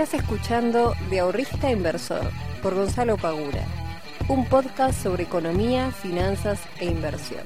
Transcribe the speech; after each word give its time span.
Estás 0.00 0.22
escuchando 0.22 0.94
De 1.10 1.20
Ahorrista 1.20 1.70
Inversor 1.70 2.30
por 2.62 2.74
Gonzalo 2.74 3.18
Pagura, 3.18 3.66
un 4.28 4.46
podcast 4.46 5.02
sobre 5.02 5.24
economía, 5.24 5.90
finanzas 5.90 6.58
e 6.78 6.86
inversión. 6.86 7.42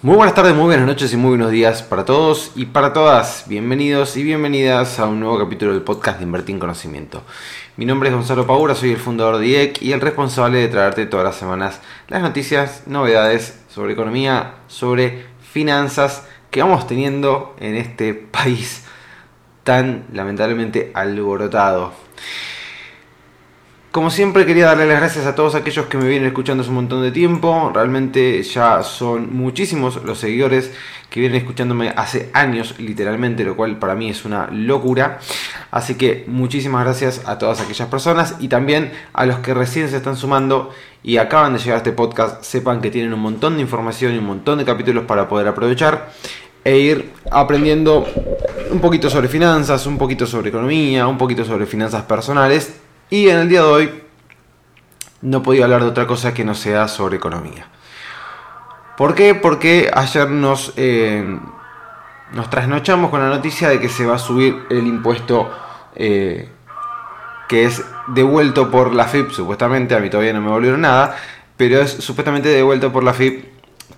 Muy 0.00 0.16
buenas 0.16 0.34
tardes, 0.34 0.54
muy 0.54 0.64
buenas 0.64 0.86
noches 0.86 1.12
y 1.12 1.18
muy 1.18 1.28
buenos 1.28 1.50
días 1.50 1.82
para 1.82 2.06
todos 2.06 2.52
y 2.54 2.64
para 2.64 2.94
todas. 2.94 3.44
Bienvenidos 3.48 4.16
y 4.16 4.22
bienvenidas 4.22 4.98
a 4.98 5.04
un 5.04 5.20
nuevo 5.20 5.38
capítulo 5.38 5.74
del 5.74 5.82
podcast 5.82 6.16
de 6.16 6.24
Invertir 6.24 6.54
en 6.54 6.60
Conocimiento. 6.60 7.22
Mi 7.76 7.84
nombre 7.84 8.08
es 8.08 8.14
Gonzalo 8.14 8.46
Pagura, 8.46 8.74
soy 8.74 8.92
el 8.92 8.96
fundador 8.96 9.36
de 9.36 9.46
IEC 9.46 9.82
y 9.82 9.92
el 9.92 10.00
responsable 10.00 10.56
de 10.56 10.68
traerte 10.68 11.04
todas 11.04 11.26
las 11.26 11.36
semanas 11.36 11.82
las 12.08 12.22
noticias, 12.22 12.84
novedades 12.86 13.60
sobre 13.68 13.92
economía, 13.92 14.54
sobre 14.68 15.26
finanzas 15.52 16.26
que 16.50 16.62
vamos 16.62 16.86
teniendo 16.86 17.54
en 17.60 17.74
este 17.74 18.14
país 18.14 18.81
tan 19.64 20.04
lamentablemente 20.12 20.90
alborotado. 20.94 21.92
Como 23.92 24.08
siempre 24.10 24.46
quería 24.46 24.64
darle 24.68 24.86
las 24.86 25.00
gracias 25.00 25.26
a 25.26 25.34
todos 25.34 25.54
aquellos 25.54 25.84
que 25.84 25.98
me 25.98 26.08
vienen 26.08 26.28
escuchando 26.28 26.62
hace 26.62 26.70
un 26.70 26.76
montón 26.76 27.02
de 27.02 27.12
tiempo. 27.12 27.70
Realmente 27.74 28.42
ya 28.42 28.82
son 28.82 29.36
muchísimos 29.36 30.02
los 30.02 30.18
seguidores 30.18 30.72
que 31.10 31.20
vienen 31.20 31.42
escuchándome 31.42 31.92
hace 31.94 32.30
años 32.32 32.76
literalmente, 32.78 33.44
lo 33.44 33.54
cual 33.54 33.78
para 33.78 33.94
mí 33.94 34.08
es 34.08 34.24
una 34.24 34.48
locura. 34.50 35.18
Así 35.70 35.96
que 35.96 36.24
muchísimas 36.26 36.84
gracias 36.84 37.20
a 37.26 37.36
todas 37.36 37.60
aquellas 37.60 37.86
personas 37.88 38.36
y 38.40 38.48
también 38.48 38.92
a 39.12 39.26
los 39.26 39.40
que 39.40 39.52
recién 39.52 39.90
se 39.90 39.98
están 39.98 40.16
sumando 40.16 40.70
y 41.02 41.18
acaban 41.18 41.52
de 41.52 41.58
llegar 41.58 41.74
a 41.74 41.78
este 41.78 41.92
podcast. 41.92 42.42
Sepan 42.42 42.80
que 42.80 42.90
tienen 42.90 43.12
un 43.12 43.20
montón 43.20 43.56
de 43.56 43.60
información 43.60 44.14
y 44.14 44.18
un 44.18 44.24
montón 44.24 44.56
de 44.56 44.64
capítulos 44.64 45.04
para 45.04 45.28
poder 45.28 45.48
aprovechar 45.48 46.08
e 46.64 46.78
ir 46.78 47.12
aprendiendo 47.30 48.06
un 48.72 48.80
poquito 48.80 49.10
sobre 49.10 49.28
finanzas, 49.28 49.86
un 49.86 49.98
poquito 49.98 50.26
sobre 50.26 50.48
economía, 50.48 51.06
un 51.06 51.18
poquito 51.18 51.44
sobre 51.44 51.66
finanzas 51.66 52.02
personales. 52.04 52.74
Y 53.10 53.28
en 53.28 53.38
el 53.38 53.48
día 53.48 53.60
de 53.60 53.66
hoy 53.66 54.02
no 55.20 55.42
podía 55.42 55.64
hablar 55.64 55.82
de 55.82 55.88
otra 55.88 56.06
cosa 56.06 56.32
que 56.32 56.44
no 56.44 56.54
sea 56.54 56.88
sobre 56.88 57.16
economía. 57.16 57.66
¿Por 58.96 59.14
qué? 59.14 59.34
Porque 59.34 59.90
ayer 59.92 60.30
nos, 60.30 60.72
eh, 60.76 61.38
trasnochamos 62.50 63.10
con 63.10 63.20
la 63.20 63.28
noticia 63.28 63.68
de 63.68 63.78
que 63.78 63.88
se 63.88 64.06
va 64.06 64.16
a 64.16 64.18
subir 64.18 64.64
el 64.70 64.86
impuesto 64.86 65.50
eh, 65.94 66.48
que 67.48 67.66
es 67.66 67.84
devuelto 68.08 68.70
por 68.70 68.94
la 68.94 69.04
FIP, 69.04 69.30
supuestamente, 69.30 69.94
a 69.94 69.98
mí 69.98 70.08
todavía 70.08 70.32
no 70.32 70.40
me 70.40 70.50
volvieron 70.50 70.80
nada, 70.80 71.16
pero 71.56 71.80
es 71.80 71.90
supuestamente 71.90 72.48
devuelto 72.48 72.90
por 72.90 73.04
la 73.04 73.12
FIP 73.12 73.44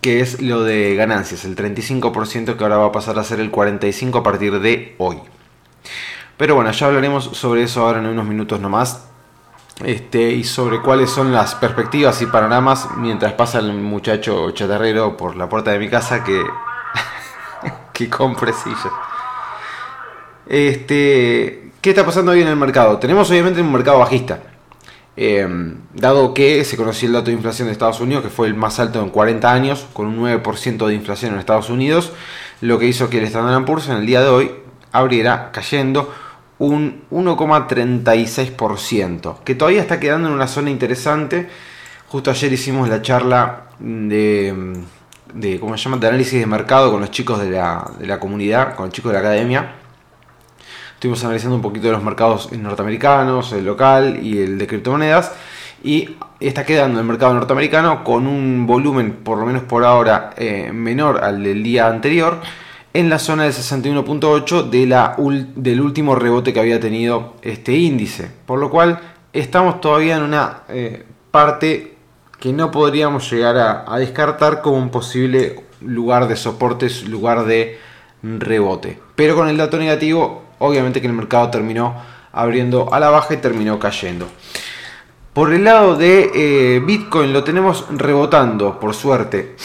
que 0.04 0.20
es 0.20 0.42
lo 0.42 0.64
de 0.64 0.94
ganancias, 0.96 1.46
el 1.46 1.56
35% 1.56 2.58
que 2.58 2.62
ahora 2.62 2.76
va 2.76 2.84
a 2.88 2.92
pasar 2.92 3.18
a 3.18 3.24
ser 3.24 3.40
el 3.40 3.50
45% 3.50 4.20
a 4.20 4.22
partir 4.22 4.60
de 4.60 4.94
hoy. 4.98 5.16
Pero 6.36 6.56
bueno, 6.56 6.70
ya 6.72 6.88
hablaremos 6.88 7.24
sobre 7.32 7.62
eso 7.62 7.80
ahora 7.80 8.00
en 8.00 8.06
unos 8.08 8.26
minutos 8.26 8.60
nomás. 8.60 9.08
Este, 9.82 10.30
y 10.30 10.44
sobre 10.44 10.82
cuáles 10.82 11.08
son 11.08 11.32
las 11.32 11.54
perspectivas 11.54 12.20
y 12.20 12.26
panoramas 12.26 12.86
mientras 12.98 13.32
pasa 13.32 13.60
el 13.60 13.72
muchacho 13.72 14.50
chatarrero 14.50 15.16
por 15.16 15.36
la 15.36 15.48
puerta 15.48 15.70
de 15.70 15.78
mi 15.78 15.88
casa 15.88 16.22
que, 16.22 16.44
que 17.94 18.10
compre 18.10 18.52
sillas. 18.52 18.92
Este, 20.46 21.72
¿Qué 21.80 21.90
está 21.90 22.04
pasando 22.04 22.32
hoy 22.32 22.42
en 22.42 22.48
el 22.48 22.56
mercado? 22.56 22.98
Tenemos 22.98 23.30
obviamente 23.30 23.62
un 23.62 23.72
mercado 23.72 24.00
bajista. 24.00 24.38
Em, 25.16 25.76
dado 25.94 26.34
que 26.34 26.64
se 26.64 26.76
conoció 26.76 27.06
el 27.06 27.12
dato 27.12 27.26
de 27.26 27.34
inflación 27.34 27.68
de 27.68 27.72
Estados 27.72 28.00
Unidos, 28.00 28.24
que 28.24 28.30
fue 28.30 28.48
el 28.48 28.54
más 28.54 28.80
alto 28.80 29.00
en 29.00 29.10
40 29.10 29.52
años, 29.52 29.86
con 29.92 30.06
un 30.06 30.16
9% 30.16 30.88
de 30.88 30.94
inflación 30.94 31.34
en 31.34 31.38
Estados 31.38 31.70
Unidos, 31.70 32.10
lo 32.60 32.80
que 32.80 32.86
hizo 32.86 33.08
que 33.10 33.18
el 33.18 33.24
Standard 33.24 33.64
Poor's 33.64 33.88
en 33.88 33.96
el 33.96 34.06
día 34.06 34.22
de 34.22 34.28
hoy 34.28 34.50
abriera 34.90 35.50
cayendo 35.52 36.12
un 36.58 37.04
1,36%, 37.12 39.44
que 39.44 39.54
todavía 39.54 39.82
está 39.82 40.00
quedando 40.00 40.26
en 40.28 40.34
una 40.34 40.48
zona 40.48 40.70
interesante. 40.70 41.48
Justo 42.08 42.32
ayer 42.32 42.52
hicimos 42.52 42.88
la 42.88 43.00
charla 43.02 43.66
de, 43.78 44.74
¿cómo 45.60 45.76
se 45.76 45.84
llama?, 45.84 45.98
de 45.98 46.08
análisis 46.08 46.40
de 46.40 46.46
mercado 46.46 46.90
con 46.90 47.00
los 47.00 47.12
chicos 47.12 47.38
de 47.40 47.50
la 47.50 48.18
comunidad, 48.18 48.74
con 48.74 48.86
los 48.86 48.94
chicos 48.94 49.12
de 49.12 49.14
la 49.14 49.20
academia 49.20 49.83
Estuvimos 51.04 51.22
analizando 51.22 51.56
un 51.56 51.60
poquito 51.60 51.88
de 51.88 51.92
los 51.92 52.02
mercados 52.02 52.50
norteamericanos, 52.50 53.52
el 53.52 53.66
local 53.66 54.20
y 54.22 54.38
el 54.38 54.56
de 54.56 54.66
criptomonedas. 54.66 55.32
Y 55.82 56.16
está 56.40 56.64
quedando 56.64 56.98
el 56.98 57.04
mercado 57.04 57.34
norteamericano 57.34 58.02
con 58.02 58.26
un 58.26 58.66
volumen, 58.66 59.12
por 59.22 59.36
lo 59.36 59.44
menos 59.44 59.64
por 59.64 59.84
ahora, 59.84 60.30
eh, 60.38 60.70
menor 60.72 61.22
al 61.22 61.42
del 61.44 61.62
día 61.62 61.88
anterior, 61.88 62.40
en 62.94 63.10
la 63.10 63.18
zona 63.18 63.42
del 63.42 63.52
61.8 63.52 64.70
de 64.70 65.52
del 65.56 65.80
último 65.82 66.14
rebote 66.14 66.54
que 66.54 66.60
había 66.60 66.80
tenido 66.80 67.34
este 67.42 67.74
índice. 67.74 68.30
Por 68.46 68.58
lo 68.58 68.70
cual 68.70 68.98
estamos 69.34 69.82
todavía 69.82 70.16
en 70.16 70.22
una 70.22 70.60
eh, 70.70 71.04
parte 71.30 71.96
que 72.40 72.54
no 72.54 72.70
podríamos 72.70 73.30
llegar 73.30 73.58
a, 73.58 73.84
a 73.86 73.98
descartar 73.98 74.62
como 74.62 74.78
un 74.78 74.88
posible 74.88 75.64
lugar 75.82 76.28
de 76.28 76.36
soportes, 76.36 77.06
lugar 77.06 77.44
de 77.44 77.78
rebote. 78.22 78.98
Pero 79.14 79.34
con 79.34 79.48
el 79.48 79.58
dato 79.58 79.76
negativo 79.76 80.43
obviamente 80.64 81.00
que 81.00 81.06
el 81.06 81.12
mercado 81.12 81.50
terminó 81.50 81.94
abriendo 82.32 82.92
a 82.92 83.00
la 83.00 83.10
baja 83.10 83.34
y 83.34 83.36
terminó 83.38 83.78
cayendo. 83.78 84.26
Por 85.32 85.52
el 85.52 85.64
lado 85.64 85.96
de 85.96 86.30
eh, 86.34 86.80
Bitcoin 86.80 87.32
lo 87.32 87.42
tenemos 87.42 87.86
rebotando, 87.90 88.78
por 88.78 88.94
suerte. 88.94 89.56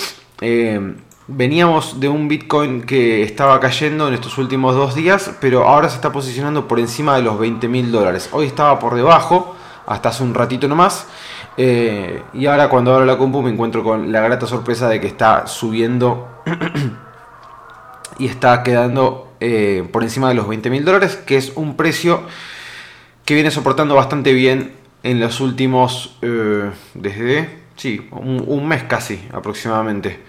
Eh, 0.41 0.95
veníamos 1.27 1.99
de 1.99 2.09
un 2.09 2.27
Bitcoin 2.27 2.81
que 2.81 3.21
estaba 3.21 3.59
cayendo 3.59 4.07
en 4.07 4.15
estos 4.15 4.37
últimos 4.39 4.75
dos 4.75 4.95
días, 4.95 5.35
pero 5.39 5.67
ahora 5.67 5.89
se 5.89 5.95
está 5.95 6.11
posicionando 6.11 6.67
por 6.67 6.79
encima 6.79 7.15
de 7.15 7.21
los 7.21 7.37
20 7.37 7.67
mil 7.67 7.91
dólares. 7.91 8.29
Hoy 8.31 8.47
estaba 8.47 8.79
por 8.79 8.95
debajo, 8.95 9.55
hasta 9.85 10.09
hace 10.09 10.23
un 10.23 10.33
ratito 10.33 10.67
nomás. 10.67 11.07
Eh, 11.55 12.23
y 12.33 12.47
ahora 12.47 12.69
cuando 12.69 12.93
abro 12.93 13.05
la 13.05 13.17
compu 13.17 13.41
me 13.41 13.51
encuentro 13.51 13.83
con 13.83 14.11
la 14.11 14.21
grata 14.21 14.47
sorpresa 14.47 14.87
de 14.87 14.99
que 15.01 15.07
está 15.07 15.45
subiendo 15.45 16.27
y 18.17 18.25
está 18.25 18.63
quedando 18.63 19.28
eh, 19.39 19.87
por 19.91 20.03
encima 20.03 20.29
de 20.29 20.35
los 20.35 20.47
20 20.47 20.69
mil 20.69 20.85
dólares, 20.85 21.15
que 21.15 21.37
es 21.37 21.53
un 21.55 21.75
precio 21.75 22.23
que 23.25 23.35
viene 23.35 23.51
soportando 23.51 23.95
bastante 23.95 24.33
bien 24.33 24.73
en 25.03 25.19
los 25.19 25.39
últimos, 25.39 26.17
eh, 26.21 26.71
desde, 26.93 27.49
sí, 27.75 28.07
un, 28.11 28.67
mes 28.67 28.83
casi 28.83 29.19
aproximadamente. 29.31 30.19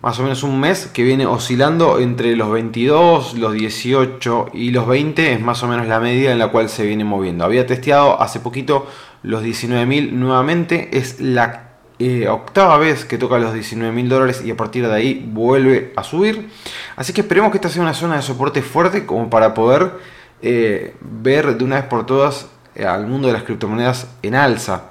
Más 0.00 0.18
o 0.18 0.22
menos 0.22 0.42
un 0.42 0.58
mes 0.58 0.90
que 0.92 1.04
viene 1.04 1.26
oscilando 1.26 2.00
entre 2.00 2.34
los 2.36 2.50
22, 2.50 3.34
los 3.34 3.52
18 3.54 4.50
y 4.52 4.70
los 4.70 4.86
20 4.86 5.32
es 5.32 5.40
más 5.40 5.62
o 5.62 5.68
menos 5.68 5.86
la 5.86 6.00
media 6.00 6.32
en 6.32 6.38
la 6.38 6.48
cual 6.48 6.68
se 6.68 6.84
viene 6.84 7.04
moviendo. 7.04 7.44
Había 7.44 7.66
testeado 7.66 8.20
hace 8.20 8.40
poquito 8.40 8.86
los 9.22 9.42
19.000 9.42 10.12
nuevamente, 10.12 10.96
es 10.96 11.20
la 11.20 11.71
eh, 12.04 12.28
octava 12.28 12.78
vez 12.78 13.04
que 13.04 13.18
toca 13.18 13.38
los 13.38 13.52
19 13.52 13.92
mil 13.92 14.08
dólares 14.08 14.42
y 14.44 14.50
a 14.50 14.56
partir 14.56 14.86
de 14.86 14.94
ahí 14.94 15.24
vuelve 15.26 15.92
a 15.96 16.02
subir. 16.02 16.48
Así 16.96 17.12
que 17.12 17.20
esperemos 17.20 17.50
que 17.50 17.58
esta 17.58 17.68
sea 17.68 17.82
una 17.82 17.94
zona 17.94 18.16
de 18.16 18.22
soporte 18.22 18.62
fuerte 18.62 19.06
como 19.06 19.28
para 19.28 19.54
poder 19.54 19.92
eh, 20.40 20.94
ver 21.00 21.56
de 21.56 21.64
una 21.64 21.76
vez 21.76 21.84
por 21.84 22.06
todas 22.06 22.48
eh, 22.74 22.86
al 22.86 23.06
mundo 23.06 23.28
de 23.28 23.34
las 23.34 23.42
criptomonedas 23.42 24.08
en 24.22 24.34
alza. 24.34 24.90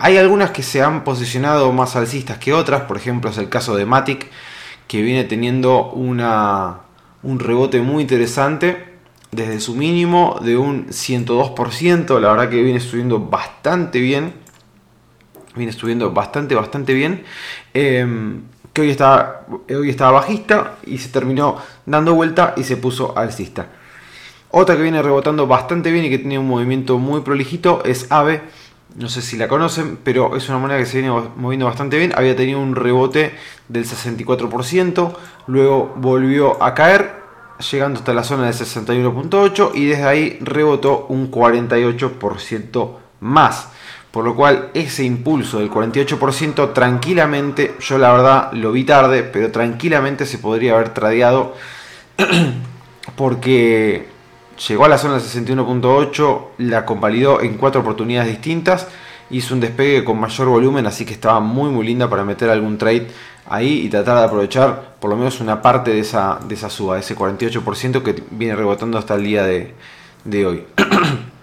hay 0.00 0.16
algunas 0.16 0.50
que 0.50 0.62
se 0.62 0.82
han 0.82 1.04
posicionado 1.04 1.72
más 1.72 1.96
alcistas 1.96 2.38
que 2.38 2.52
otras, 2.52 2.82
por 2.82 2.96
ejemplo 2.96 3.30
es 3.30 3.38
el 3.38 3.48
caso 3.48 3.76
de 3.76 3.84
Matic 3.84 4.28
que 4.86 5.02
viene 5.02 5.24
teniendo 5.24 5.90
una, 5.90 6.80
un 7.22 7.38
rebote 7.38 7.80
muy 7.80 8.02
interesante 8.02 8.88
desde 9.30 9.60
su 9.60 9.74
mínimo 9.74 10.40
de 10.42 10.56
un 10.56 10.88
102%, 10.88 12.20
la 12.20 12.30
verdad 12.30 12.48
que 12.48 12.62
viene 12.62 12.80
subiendo 12.80 13.20
bastante 13.20 14.00
bien 14.00 14.47
viene 15.58 15.72
subiendo 15.72 16.10
bastante, 16.12 16.54
bastante 16.54 16.94
bien. 16.94 17.24
Em, 17.74 18.44
que 18.72 18.82
hoy 18.82 18.90
estaba, 18.90 19.46
hoy 19.68 19.90
estaba 19.90 20.12
bajista 20.12 20.76
y 20.86 20.98
se 20.98 21.08
terminó 21.08 21.56
dando 21.84 22.14
vuelta 22.14 22.54
y 22.56 22.62
se 22.62 22.76
puso 22.76 23.16
alcista. 23.18 23.66
Otra 24.50 24.76
que 24.76 24.82
viene 24.82 25.02
rebotando 25.02 25.46
bastante 25.46 25.90
bien 25.90 26.06
y 26.06 26.10
que 26.10 26.18
tiene 26.18 26.38
un 26.38 26.48
movimiento 26.48 26.98
muy 26.98 27.20
prolijito 27.20 27.82
es 27.84 28.10
AVE. 28.10 28.40
No 28.96 29.08
sé 29.08 29.20
si 29.20 29.36
la 29.36 29.48
conocen, 29.48 29.98
pero 30.02 30.36
es 30.36 30.48
una 30.48 30.58
moneda 30.58 30.78
que 30.78 30.86
se 30.86 31.00
viene 31.00 31.14
moviendo 31.36 31.66
bastante 31.66 31.98
bien. 31.98 32.12
Había 32.16 32.34
tenido 32.34 32.60
un 32.60 32.74
rebote 32.74 33.34
del 33.68 33.84
64%, 33.84 35.12
luego 35.46 35.92
volvió 35.96 36.62
a 36.62 36.72
caer, 36.74 37.12
llegando 37.70 37.98
hasta 37.98 38.14
la 38.14 38.24
zona 38.24 38.44
del 38.46 38.54
61.8 38.54 39.72
y 39.74 39.86
desde 39.86 40.04
ahí 40.04 40.38
rebotó 40.40 41.06
un 41.08 41.30
48% 41.30 43.07
más. 43.20 43.68
Por 44.10 44.24
lo 44.24 44.34
cual 44.34 44.70
ese 44.72 45.04
impulso 45.04 45.58
del 45.58 45.70
48% 45.70 46.72
tranquilamente, 46.72 47.74
yo 47.80 47.98
la 47.98 48.12
verdad 48.12 48.52
lo 48.52 48.72
vi 48.72 48.84
tarde, 48.84 49.22
pero 49.22 49.50
tranquilamente 49.52 50.24
se 50.24 50.38
podría 50.38 50.74
haber 50.74 50.94
tradeado 50.94 51.54
porque 53.16 54.08
llegó 54.66 54.86
a 54.86 54.88
la 54.88 54.98
zona 54.98 55.18
del 55.18 55.22
61.8, 55.22 56.40
la 56.58 56.86
convalidó 56.86 57.42
en 57.42 57.58
cuatro 57.58 57.82
oportunidades 57.82 58.30
distintas, 58.30 58.88
hizo 59.30 59.54
un 59.54 59.60
despegue 59.60 60.04
con 60.04 60.18
mayor 60.18 60.48
volumen, 60.48 60.86
así 60.86 61.04
que 61.04 61.12
estaba 61.12 61.38
muy 61.40 61.70
muy 61.70 61.86
linda 61.86 62.08
para 62.08 62.24
meter 62.24 62.48
algún 62.48 62.78
trade 62.78 63.08
ahí 63.46 63.82
y 63.84 63.88
tratar 63.90 64.18
de 64.18 64.24
aprovechar 64.24 64.96
por 65.00 65.10
lo 65.10 65.16
menos 65.16 65.40
una 65.40 65.60
parte 65.60 65.90
de 65.90 66.00
esa, 66.00 66.38
de 66.48 66.54
esa 66.54 66.70
suba, 66.70 66.98
ese 66.98 67.14
48% 67.14 68.02
que 68.02 68.22
viene 68.30 68.56
rebotando 68.56 68.96
hasta 68.98 69.14
el 69.14 69.24
día 69.24 69.44
de 69.44 70.46
hoy. 70.46 70.64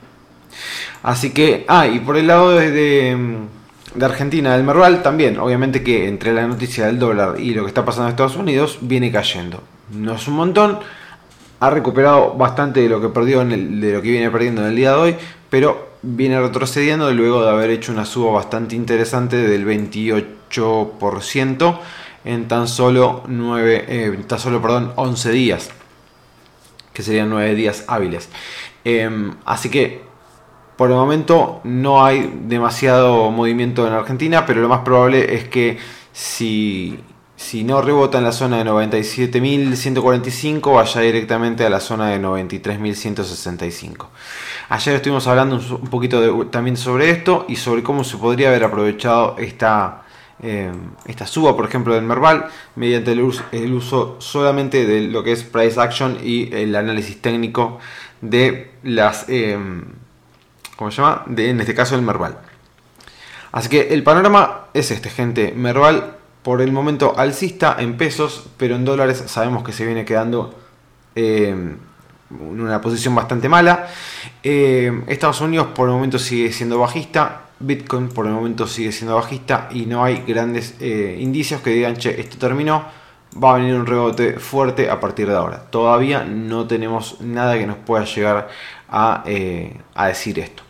Así 1.06 1.30
que, 1.30 1.64
ah, 1.68 1.86
y 1.86 2.00
por 2.00 2.18
el 2.18 2.26
lado 2.26 2.58
de, 2.58 2.72
de, 2.72 4.04
Argentina, 4.04 4.56
del 4.56 4.64
Merval, 4.64 5.04
también, 5.04 5.38
obviamente 5.38 5.84
que 5.84 6.08
entre 6.08 6.34
la 6.34 6.48
noticia 6.48 6.88
del 6.88 6.98
dólar 6.98 7.40
y 7.40 7.54
lo 7.54 7.62
que 7.62 7.68
está 7.68 7.86
pasando 7.86 8.08
en 8.08 8.14
Estados 8.14 8.38
Unidos, 8.38 8.80
viene 8.82 9.12
cayendo. 9.12 9.62
No 9.92 10.16
es 10.16 10.28
un 10.28 10.34
montón, 10.34 10.80
ha 11.60 11.70
recuperado 11.70 12.34
bastante 12.34 12.80
de 12.80 12.90
lo 12.90 13.00
que 13.00 13.10
perdió 13.10 13.44
en 13.44 13.52
el, 13.52 13.80
de 13.80 13.94
lo 13.94 14.02
que 14.02 14.10
viene 14.10 14.32
perdiendo 14.32 14.64
en 14.64 14.70
el 14.70 14.76
día 14.76 14.94
de 14.94 14.98
hoy, 14.98 15.16
pero 15.48 15.90
viene 16.02 16.42
retrocediendo 16.42 17.14
luego 17.14 17.44
de 17.44 17.52
haber 17.52 17.70
hecho 17.70 17.92
una 17.92 18.06
suba 18.06 18.32
bastante 18.32 18.76
interesante 18.76 19.38
del 19.38 19.64
28% 19.64 21.80
en 22.26 22.48
tan 22.48 22.68
solo 22.68 23.22
9, 23.28 23.86
eh, 23.88 24.24
tan 24.28 24.40
solo 24.40 24.60
perdón, 24.60 24.92
11 24.96 25.30
días, 25.30 25.70
que 26.94 27.04
serían 27.04 27.30
9 27.30 27.54
días 27.54 27.84
hábiles. 27.88 28.28
Em, 28.84 29.36
así 29.46 29.70
que 29.70 30.15
por 30.76 30.90
el 30.90 30.96
momento 30.96 31.62
no 31.64 32.06
hay 32.06 32.34
demasiado 32.48 33.32
movimiento 33.32 33.88
en 33.88 33.94
Argentina, 33.94 34.46
pero 34.46 34.62
lo 34.62 34.70
más 34.70 34.82
probable 34.82 35.36
es 35.36 35.48
que 35.48 35.78
si 36.12 37.00
si 37.36 37.64
no 37.64 37.82
rebota 37.82 38.18
en 38.18 38.24
la 38.24 38.32
zona 38.32 38.64
de 38.64 38.66
97.145, 38.66 40.74
vaya 40.74 41.02
directamente 41.02 41.66
a 41.66 41.70
la 41.70 41.82
zona 41.82 42.10
de 42.10 42.22
93.165. 42.22 44.08
Ayer 44.70 44.96
estuvimos 44.96 45.28
hablando 45.28 45.58
un 45.58 45.90
poquito 45.90 46.48
también 46.48 46.78
sobre 46.78 47.10
esto 47.10 47.46
y 47.50 47.58
sobre 47.58 47.84
cómo 47.84 48.06
se 48.06 48.18
podría 48.18 48.48
haber 48.50 48.64
aprovechado 48.64 49.36
esta, 49.38 50.04
eh, 50.42 50.72
esta 51.06 51.28
suba, 51.28 51.58
por 51.58 51.66
ejemplo, 51.66 51.94
del 51.94 52.06
Merval, 52.06 52.46
mediante 52.76 53.12
el 53.12 53.22
uso, 53.22 54.16
solamente 54.20 54.86
de 54.86 55.02
lo 55.02 55.22
que 55.24 55.34
es 55.34 55.44
Price 55.44 55.78
Action 55.80 56.18
y 56.24 56.56
el 56.56 56.74
análisis 56.76 57.22
técnico 57.22 57.80
de 58.22 58.72
las... 58.82 59.26
Eh, 59.28 59.58
¿Cómo 60.76 60.92
se 60.92 61.02
llama? 61.02 61.26
En 61.38 61.60
este 61.60 61.74
caso 61.74 61.96
el 61.96 62.02
Merval. 62.02 62.38
Así 63.56 63.70
que 63.70 63.94
el 63.94 64.04
panorama 64.04 64.66
es 64.74 64.92
este, 64.92 65.10
gente. 65.10 65.54
Merval 65.56 66.18
por 66.44 66.62
el 66.62 66.74
momento 66.74 67.18
alcista 67.18 67.78
en 67.80 67.96
pesos, 67.96 68.50
pero 68.58 68.76
en 68.76 68.84
dólares 68.84 69.24
sabemos 69.28 69.64
que 69.64 69.72
se 69.72 69.86
viene 69.86 70.04
quedando 70.04 70.54
eh, 71.16 71.48
en 71.50 71.80
una 72.62 72.82
posición 72.82 73.16
bastante 73.16 73.48
mala. 73.48 73.88
Eh, 74.44 75.04
Estados 75.08 75.40
Unidos 75.40 75.68
por 75.74 75.88
el 75.88 75.96
momento 75.96 76.20
sigue 76.20 76.52
siendo 76.52 76.78
bajista, 76.80 77.44
Bitcoin 77.60 78.10
por 78.10 78.28
el 78.28 78.34
momento 78.34 78.68
sigue 78.68 78.92
siendo 78.92 79.16
bajista 79.16 79.70
y 79.72 79.86
no 79.86 80.04
hay 80.04 80.24
grandes 80.28 80.76
eh, 80.82 81.18
indicios 81.22 81.62
que 81.62 81.70
digan, 81.70 81.96
che, 81.96 82.20
esto 82.20 82.38
terminó, 82.38 82.84
va 83.42 83.56
a 83.56 83.58
venir 83.58 83.74
un 83.74 83.86
rebote 83.86 84.38
fuerte 84.38 84.90
a 84.90 85.00
partir 85.00 85.28
de 85.28 85.36
ahora. 85.36 85.62
Todavía 85.72 86.26
no 86.26 86.68
tenemos 86.68 87.22
nada 87.22 87.58
que 87.58 87.66
nos 87.66 87.78
pueda 87.78 88.04
llegar 88.04 88.50
a 88.90 89.24
decir 90.08 90.40
esto. 90.40 90.65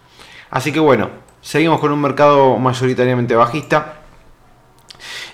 Así 0.55 0.71
que 0.71 0.79
bueno, 0.79 1.09
seguimos 1.41 1.81
con 1.81 1.91
un 1.91 1.99
mercado 1.99 2.57
mayoritariamente 2.57 3.35
bajista 3.35 3.95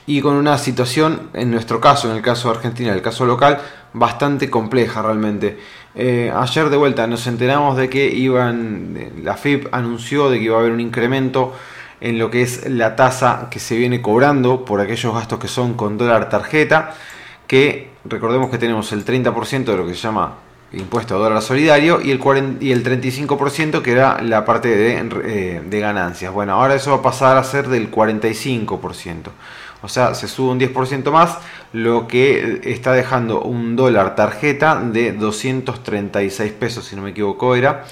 y 0.07 0.19
con 0.19 0.33
una 0.33 0.57
situación, 0.57 1.29
en 1.35 1.51
nuestro 1.51 1.79
caso, 1.79 2.09
en 2.09 2.15
el 2.15 2.23
caso 2.23 2.49
de 2.49 2.55
Argentina, 2.55 2.89
en 2.89 2.95
el 2.95 3.03
caso 3.03 3.27
local, 3.27 3.59
bastante 3.93 4.49
compleja 4.49 5.03
realmente. 5.03 5.59
Eh, 5.93 6.33
ayer 6.35 6.71
de 6.71 6.77
vuelta 6.77 7.05
nos 7.05 7.27
enteramos 7.27 7.77
de 7.77 7.87
que 7.87 8.07
iban, 8.07 9.11
la 9.21 9.37
FIP 9.37 9.71
anunció 9.71 10.27
de 10.31 10.39
que 10.39 10.45
iba 10.45 10.57
a 10.57 10.61
haber 10.61 10.71
un 10.71 10.79
incremento 10.79 11.53
en 11.99 12.17
lo 12.17 12.31
que 12.31 12.41
es 12.41 12.67
la 12.67 12.95
tasa 12.95 13.47
que 13.51 13.59
se 13.59 13.77
viene 13.77 14.01
cobrando 14.01 14.65
por 14.65 14.81
aquellos 14.81 15.13
gastos 15.13 15.37
que 15.37 15.47
son 15.47 15.75
con 15.75 15.99
dólar 15.99 16.29
tarjeta, 16.29 16.95
que 17.45 17.91
recordemos 18.05 18.49
que 18.49 18.57
tenemos 18.57 18.91
el 18.91 19.05
30% 19.05 19.65
de 19.65 19.77
lo 19.77 19.85
que 19.85 19.93
se 19.93 20.01
llama 20.01 20.33
impuesto 20.73 21.15
a 21.15 21.17
dólar 21.17 21.41
solidario 21.41 22.01
y 22.01 22.11
el, 22.11 22.19
40, 22.19 22.63
y 22.63 22.71
el 22.71 22.83
35% 22.83 23.81
que 23.81 23.91
era 23.91 24.21
la 24.21 24.45
parte 24.45 24.69
de, 24.69 25.09
eh, 25.25 25.61
de 25.65 25.79
ganancias. 25.79 26.31
Bueno, 26.33 26.53
ahora 26.53 26.75
eso 26.75 26.91
va 26.91 26.97
a 26.97 27.01
pasar 27.01 27.37
a 27.37 27.43
ser 27.43 27.67
del 27.67 27.91
45%. 27.91 29.31
O 29.83 29.87
sea, 29.87 30.13
se 30.13 30.27
sube 30.27 30.51
un 30.51 30.59
10% 30.59 31.11
más, 31.11 31.39
lo 31.73 32.07
que 32.07 32.61
está 32.63 32.93
dejando 32.93 33.41
un 33.41 33.75
dólar 33.75 34.15
tarjeta 34.15 34.79
de 34.79 35.11
236 35.11 36.51
pesos, 36.53 36.85
si 36.85 36.95
no 36.95 37.01
me 37.01 37.11
equivoco 37.11 37.55
era, 37.55 37.85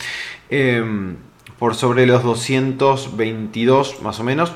em, 0.50 1.16
por 1.58 1.76
sobre 1.76 2.06
los 2.06 2.24
222 2.24 4.02
más 4.04 4.20
o 4.20 4.24
menos 4.24 4.54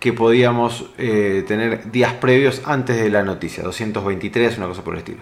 que 0.00 0.14
podíamos 0.14 0.86
eh, 0.96 1.44
tener 1.46 1.92
días 1.92 2.14
previos 2.14 2.62
antes 2.64 2.96
de 2.96 3.10
la 3.10 3.22
noticia, 3.22 3.62
223, 3.62 4.56
una 4.56 4.66
cosa 4.66 4.82
por 4.82 4.94
el 4.94 5.00
estilo. 5.00 5.20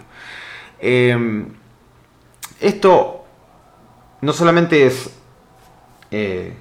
Em, 0.79 1.47
esto 2.59 3.25
no 4.21 4.33
solamente 4.33 4.85
es 4.85 5.11
eh, 6.11 6.53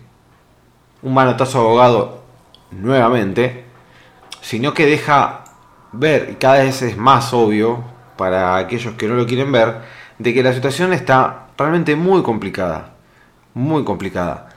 un 1.03 1.15
manotazo 1.15 1.61
abogado 1.61 2.23
nuevamente, 2.71 3.65
sino 4.41 4.75
que 4.75 4.87
deja 4.87 5.45
ver, 5.93 6.31
y 6.33 6.35
cada 6.35 6.63
vez 6.63 6.83
es 6.83 6.97
más 6.97 7.33
obvio 7.33 7.83
para 8.17 8.57
aquellos 8.57 8.95
que 8.95 9.09
no 9.09 9.15
lo 9.15 9.27
quieren 9.27 9.51
ver, 9.53 9.83
de 10.19 10.35
que 10.35 10.43
la 10.43 10.53
situación 10.53 10.93
está 10.93 11.49
realmente 11.57 11.97
muy 11.97 12.23
complicada, 12.23 12.95
muy 13.55 13.85
complicada. 13.85 14.51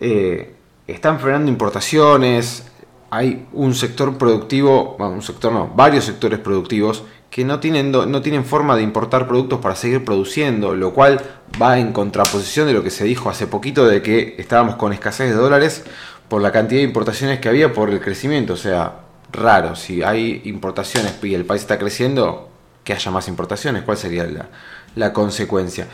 Eh, 0.00 0.56
están 0.86 1.20
frenando 1.20 1.50
importaciones, 1.50 2.70
hay 3.10 3.46
un 3.52 3.74
sector 3.74 4.16
productivo, 4.16 4.96
bueno, 4.98 5.14
un 5.14 5.22
sector 5.22 5.52
no, 5.52 5.68
varios 5.68 6.04
sectores 6.04 6.38
productivos 6.38 7.04
que 7.32 7.46
no 7.46 7.60
tienen, 7.60 7.90
no 7.90 8.20
tienen 8.20 8.44
forma 8.44 8.76
de 8.76 8.82
importar 8.82 9.26
productos 9.26 9.58
para 9.58 9.74
seguir 9.74 10.04
produciendo, 10.04 10.74
lo 10.74 10.92
cual 10.92 11.18
va 11.60 11.78
en 11.78 11.94
contraposición 11.94 12.66
de 12.66 12.74
lo 12.74 12.84
que 12.84 12.90
se 12.90 13.04
dijo 13.04 13.30
hace 13.30 13.46
poquito 13.46 13.86
de 13.86 14.02
que 14.02 14.34
estábamos 14.36 14.76
con 14.76 14.92
escasez 14.92 15.30
de 15.30 15.36
dólares 15.36 15.82
por 16.28 16.42
la 16.42 16.52
cantidad 16.52 16.82
de 16.82 16.84
importaciones 16.86 17.40
que 17.40 17.48
había 17.48 17.72
por 17.72 17.88
el 17.88 18.00
crecimiento, 18.00 18.52
o 18.52 18.56
sea, 18.56 18.96
raro. 19.32 19.74
Si 19.76 20.02
hay 20.02 20.42
importaciones 20.44 21.14
y 21.22 21.32
el 21.32 21.46
país 21.46 21.62
está 21.62 21.78
creciendo, 21.78 22.50
que 22.84 22.92
haya 22.92 23.10
más 23.10 23.28
importaciones. 23.28 23.82
¿Cuál 23.82 23.96
sería 23.96 24.24
la, 24.24 24.50
la 24.94 25.14
consecuencia? 25.14 25.86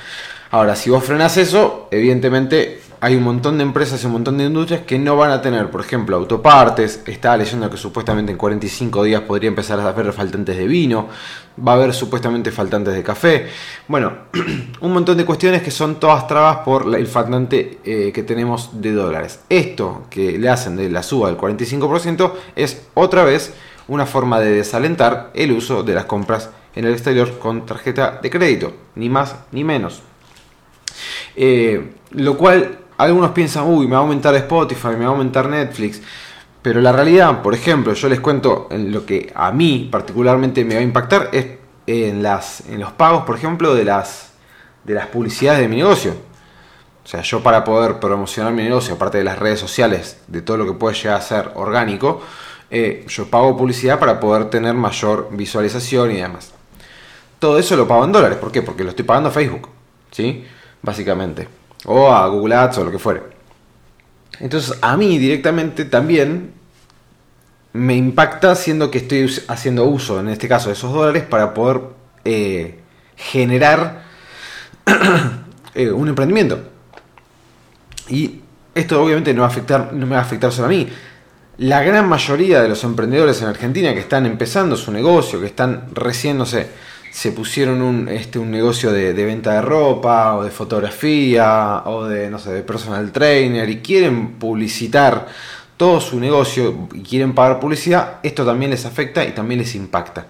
Ahora, 0.50 0.74
si 0.74 0.90
vos 0.90 1.04
frenas 1.04 1.36
eso, 1.36 1.86
evidentemente 1.92 2.80
hay 3.00 3.14
un 3.14 3.22
montón 3.22 3.58
de 3.58 3.62
empresas 3.62 4.02
y 4.02 4.06
un 4.06 4.12
montón 4.12 4.38
de 4.38 4.44
industrias 4.44 4.82
que 4.82 4.98
no 4.98 5.16
van 5.16 5.30
a 5.30 5.40
tener, 5.40 5.70
por 5.70 5.80
ejemplo, 5.80 6.16
autopartes. 6.16 7.02
Está 7.06 7.36
leyendo 7.36 7.70
que 7.70 7.76
supuestamente 7.76 8.32
en 8.32 8.38
45 8.38 9.04
días 9.04 9.20
podría 9.22 9.48
empezar 9.48 9.78
a 9.78 9.88
haber 9.88 10.12
faltantes 10.12 10.56
de 10.56 10.66
vino. 10.66 11.08
Va 11.66 11.72
a 11.72 11.74
haber 11.76 11.94
supuestamente 11.94 12.50
faltantes 12.50 12.94
de 12.94 13.02
café. 13.02 13.46
Bueno, 13.86 14.12
un 14.80 14.92
montón 14.92 15.16
de 15.16 15.24
cuestiones 15.24 15.62
que 15.62 15.70
son 15.70 16.00
todas 16.00 16.26
trabas 16.26 16.58
por 16.58 16.94
el 16.94 17.06
faltante 17.06 17.78
eh, 17.84 18.10
que 18.12 18.22
tenemos 18.24 18.80
de 18.80 18.92
dólares. 18.92 19.40
Esto 19.48 20.06
que 20.10 20.38
le 20.38 20.48
hacen 20.48 20.76
de 20.76 20.90
la 20.90 21.02
suba 21.02 21.28
del 21.28 21.38
45% 21.38 22.32
es 22.56 22.82
otra 22.94 23.22
vez 23.22 23.54
una 23.86 24.06
forma 24.06 24.40
de 24.40 24.50
desalentar 24.50 25.30
el 25.34 25.52
uso 25.52 25.82
de 25.82 25.94
las 25.94 26.04
compras 26.06 26.50
en 26.74 26.84
el 26.84 26.92
exterior 26.92 27.38
con 27.38 27.64
tarjeta 27.64 28.18
de 28.20 28.28
crédito. 28.28 28.72
Ni 28.96 29.08
más 29.08 29.36
ni 29.52 29.62
menos. 29.62 30.02
Eh, 31.36 31.92
lo 32.10 32.36
cual 32.36 32.78
algunos 32.98 33.30
piensan, 33.30 33.64
uy, 33.64 33.86
me 33.86 33.92
va 33.92 33.98
a 33.98 34.00
aumentar 34.02 34.34
Spotify, 34.34 34.88
me 34.88 35.04
va 35.04 35.06
a 35.06 35.08
aumentar 35.08 35.48
Netflix. 35.48 36.02
Pero 36.60 36.80
la 36.80 36.92
realidad, 36.92 37.40
por 37.42 37.54
ejemplo, 37.54 37.94
yo 37.94 38.08
les 38.08 38.20
cuento 38.20 38.66
en 38.70 38.92
lo 38.92 39.06
que 39.06 39.32
a 39.34 39.52
mí 39.52 39.88
particularmente 39.90 40.64
me 40.64 40.74
va 40.74 40.80
a 40.80 40.84
impactar 40.84 41.30
es 41.32 41.46
en, 41.86 42.22
las, 42.22 42.62
en 42.68 42.80
los 42.80 42.92
pagos, 42.92 43.22
por 43.22 43.36
ejemplo, 43.36 43.74
de 43.74 43.84
las, 43.84 44.32
de 44.84 44.94
las 44.94 45.06
publicidades 45.06 45.60
de 45.60 45.68
mi 45.68 45.76
negocio. 45.76 46.12
O 47.04 47.08
sea, 47.08 47.22
yo 47.22 47.42
para 47.42 47.64
poder 47.64 48.00
promocionar 48.00 48.52
mi 48.52 48.64
negocio, 48.64 48.94
aparte 48.94 49.18
de 49.18 49.24
las 49.24 49.38
redes 49.38 49.60
sociales, 49.60 50.20
de 50.26 50.42
todo 50.42 50.56
lo 50.56 50.66
que 50.66 50.72
puede 50.72 50.96
llegar 50.96 51.18
a 51.18 51.22
ser 51.22 51.52
orgánico, 51.54 52.20
eh, 52.68 53.06
yo 53.08 53.30
pago 53.30 53.56
publicidad 53.56 53.98
para 53.98 54.18
poder 54.18 54.50
tener 54.50 54.74
mayor 54.74 55.28
visualización 55.30 56.10
y 56.10 56.16
demás. 56.16 56.52
Todo 57.38 57.58
eso 57.58 57.76
lo 57.76 57.86
pago 57.86 58.04
en 58.04 58.12
dólares. 58.12 58.38
¿Por 58.38 58.50
qué? 58.50 58.60
Porque 58.60 58.82
lo 58.82 58.90
estoy 58.90 59.04
pagando 59.04 59.28
a 59.28 59.32
Facebook. 59.32 59.68
¿Sí? 60.10 60.44
Básicamente 60.82 61.57
o 61.84 62.12
a 62.12 62.26
Google 62.28 62.54
Ads 62.54 62.78
o 62.78 62.84
lo 62.84 62.90
que 62.90 62.98
fuere. 62.98 63.22
Entonces 64.40 64.78
a 64.80 64.96
mí 64.96 65.18
directamente 65.18 65.84
también 65.84 66.52
me 67.72 67.94
impacta 67.94 68.54
siendo 68.54 68.90
que 68.90 68.98
estoy 68.98 69.30
haciendo 69.48 69.84
uso, 69.84 70.20
en 70.20 70.28
este 70.28 70.48
caso, 70.48 70.68
de 70.68 70.74
esos 70.74 70.92
dólares 70.92 71.24
para 71.24 71.54
poder 71.54 71.80
eh, 72.24 72.80
generar 73.16 74.02
eh, 75.74 75.90
un 75.90 76.08
emprendimiento. 76.08 76.60
Y 78.08 78.40
esto 78.74 79.02
obviamente 79.02 79.34
no, 79.34 79.42
va 79.42 79.48
a 79.48 79.50
afectar, 79.50 79.92
no 79.92 80.06
me 80.06 80.12
va 80.12 80.22
a 80.22 80.24
afectar 80.24 80.50
solo 80.50 80.66
a 80.66 80.70
mí. 80.70 80.88
La 81.58 81.82
gran 81.82 82.08
mayoría 82.08 82.62
de 82.62 82.68
los 82.68 82.84
emprendedores 82.84 83.42
en 83.42 83.48
Argentina 83.48 83.92
que 83.92 84.00
están 84.00 84.26
empezando 84.26 84.76
su 84.76 84.92
negocio, 84.92 85.40
que 85.40 85.46
están 85.46 85.88
recién, 85.92 86.38
no 86.38 86.46
sé, 86.46 86.68
se 87.10 87.32
pusieron 87.32 87.82
un, 87.82 88.08
este, 88.08 88.38
un 88.38 88.50
negocio 88.50 88.92
de, 88.92 89.12
venta 89.12 89.54
de 89.54 89.62
ropa 89.62 90.36
o 90.36 90.44
de 90.44 90.50
fotografía 90.50 91.82
o 91.86 92.04
de, 92.04 92.30
no 92.30 92.38
sé, 92.38 92.52
de 92.52 92.62
personal 92.62 93.10
trainer 93.12 93.68
y 93.68 93.78
quieren 93.78 94.32
publicitar 94.32 95.26
todo 95.76 96.00
su 96.00 96.18
negocio 96.18 96.88
y 96.92 97.02
quieren 97.02 97.34
pagar 97.34 97.60
publicidad, 97.60 98.18
esto 98.22 98.44
también 98.44 98.70
les 98.70 98.84
afecta 98.84 99.24
y 99.24 99.32
también 99.32 99.60
les 99.60 99.74
impacta. 99.74 100.26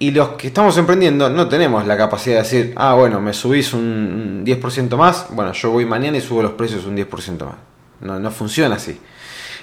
Y 0.00 0.10
los 0.12 0.30
que 0.30 0.48
estamos 0.48 0.76
emprendiendo 0.78 1.28
no 1.28 1.48
tenemos 1.48 1.86
la 1.86 1.96
capacidad 1.96 2.36
de 2.36 2.42
decir, 2.42 2.72
ah, 2.76 2.94
bueno, 2.94 3.20
me 3.20 3.32
subís 3.32 3.72
un 3.72 4.44
10% 4.44 4.96
más, 4.96 5.26
bueno, 5.30 5.52
yo 5.52 5.70
voy 5.70 5.86
mañana 5.86 6.18
y 6.18 6.20
subo 6.20 6.42
los 6.42 6.52
precios 6.52 6.84
un 6.86 6.96
10% 6.96 7.44
más. 7.44 7.54
No, 8.00 8.18
no 8.20 8.30
funciona 8.30 8.76
así. 8.76 8.98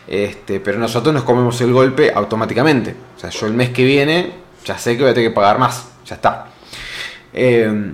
Este, 0.08 0.60
pero 0.60 0.78
nosotros 0.78 1.14
nos 1.14 1.24
comemos 1.24 1.60
el 1.62 1.72
golpe 1.72 2.12
automáticamente. 2.14 2.96
O 3.16 3.20
sea, 3.20 3.30
yo 3.30 3.48
el 3.48 3.54
mes 3.54 3.70
que 3.70 3.86
viene 3.86 4.46
ya 4.66 4.78
sé 4.78 4.98
que 4.98 5.04
voy 5.04 5.12
a 5.12 5.14
tener 5.14 5.30
que 5.30 5.36
pagar 5.36 5.60
más. 5.60 5.86
Ya 6.06 6.16
está. 6.16 6.48
Eh, 7.34 7.94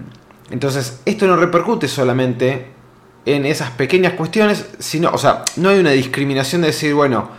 entonces, 0.52 1.02
esto 1.06 1.28
no 1.28 1.36
repercute 1.36 1.88
solamente 1.88 2.68
en 3.26 3.46
esas 3.46 3.72
pequeñas 3.72 4.14
cuestiones, 4.14 4.66
sino, 4.80 5.12
o 5.12 5.18
sea, 5.18 5.44
no 5.56 5.70
hay 5.70 5.80
una 5.80 5.92
discriminación 5.92 6.62
de 6.62 6.68
decir, 6.68 6.94
bueno, 6.94 7.30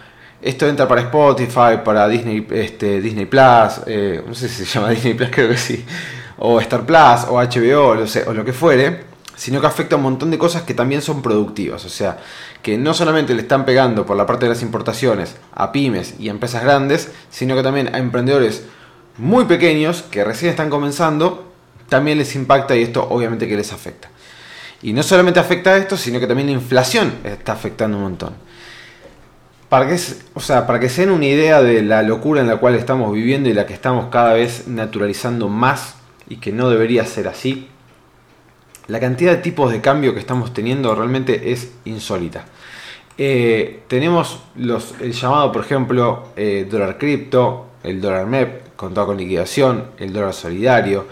esto 0.40 0.66
entra 0.66 0.88
para 0.88 1.02
Spotify, 1.02 1.80
para 1.84 2.08
Disney, 2.08 2.46
este, 2.50 3.00
Disney 3.00 3.26
Plus, 3.26 3.82
eh, 3.86 4.22
no 4.26 4.34
sé 4.34 4.48
si 4.48 4.64
se 4.64 4.78
llama 4.78 4.90
Disney 4.90 5.14
Plus, 5.14 5.30
creo 5.32 5.48
que 5.48 5.56
sí, 5.56 5.84
o 6.38 6.60
Star 6.60 6.84
Plus, 6.86 7.26
o 7.28 7.34
HBO, 7.34 7.96
o 8.26 8.32
lo 8.32 8.44
que 8.44 8.52
fuere, 8.52 9.04
sino 9.34 9.60
que 9.60 9.66
afecta 9.66 9.94
a 9.94 9.98
un 9.98 10.04
montón 10.04 10.30
de 10.30 10.38
cosas 10.38 10.62
que 10.62 10.74
también 10.74 11.02
son 11.02 11.20
productivas, 11.20 11.84
o 11.84 11.88
sea, 11.88 12.18
que 12.62 12.78
no 12.78 12.94
solamente 12.94 13.34
le 13.34 13.42
están 13.42 13.64
pegando 13.64 14.06
por 14.06 14.16
la 14.16 14.24
parte 14.26 14.46
de 14.46 14.50
las 14.50 14.62
importaciones 14.62 15.36
a 15.52 15.72
pymes 15.72 16.14
y 16.18 16.28
empresas 16.28 16.62
grandes, 16.62 17.10
sino 17.30 17.56
que 17.56 17.62
también 17.62 17.94
a 17.94 17.98
emprendedores 17.98 18.64
muy 19.18 19.44
pequeños 19.44 20.02
que 20.02 20.24
recién 20.24 20.50
están 20.50 20.70
comenzando, 20.70 21.52
también 21.88 22.18
les 22.18 22.34
impacta 22.34 22.76
y 22.76 22.82
esto 22.82 23.06
obviamente 23.08 23.46
que 23.46 23.56
les 23.56 23.72
afecta. 23.72 24.08
Y 24.82 24.92
no 24.92 25.02
solamente 25.02 25.38
afecta 25.38 25.70
a 25.70 25.76
esto, 25.76 25.96
sino 25.96 26.18
que 26.18 26.26
también 26.26 26.48
la 26.48 26.54
inflación 26.54 27.12
está 27.24 27.52
afectando 27.52 27.96
un 27.96 28.02
montón. 28.02 28.34
Para 29.68 29.88
que, 29.88 29.98
o 30.34 30.40
sea, 30.40 30.66
para 30.66 30.80
que 30.80 30.88
se 30.88 31.02
den 31.02 31.10
una 31.10 31.26
idea 31.26 31.62
de 31.62 31.82
la 31.82 32.02
locura 32.02 32.40
en 32.40 32.48
la 32.48 32.56
cual 32.56 32.74
estamos 32.74 33.12
viviendo 33.12 33.48
y 33.48 33.54
la 33.54 33.66
que 33.66 33.74
estamos 33.74 34.06
cada 34.10 34.34
vez 34.34 34.66
naturalizando 34.68 35.48
más 35.48 35.94
y 36.28 36.36
que 36.36 36.52
no 36.52 36.68
debería 36.68 37.06
ser 37.06 37.28
así, 37.28 37.68
la 38.88 39.00
cantidad 39.00 39.32
de 39.32 39.38
tipos 39.38 39.70
de 39.70 39.80
cambio 39.80 40.12
que 40.12 40.20
estamos 40.20 40.52
teniendo 40.52 40.94
realmente 40.94 41.52
es 41.52 41.72
insólita. 41.84 42.44
Eh, 43.16 43.82
tenemos 43.86 44.40
los, 44.56 44.94
el 45.00 45.12
llamado, 45.12 45.52
por 45.52 45.64
ejemplo, 45.64 46.28
eh, 46.36 46.66
dólar 46.68 46.98
cripto, 46.98 47.66
el 47.82 48.00
dólar 48.00 48.26
MEP, 48.26 48.61
contado 48.76 49.08
con 49.08 49.16
liquidación, 49.16 49.86
el 49.98 50.12
dólar 50.12 50.34
solidario, 50.34 51.06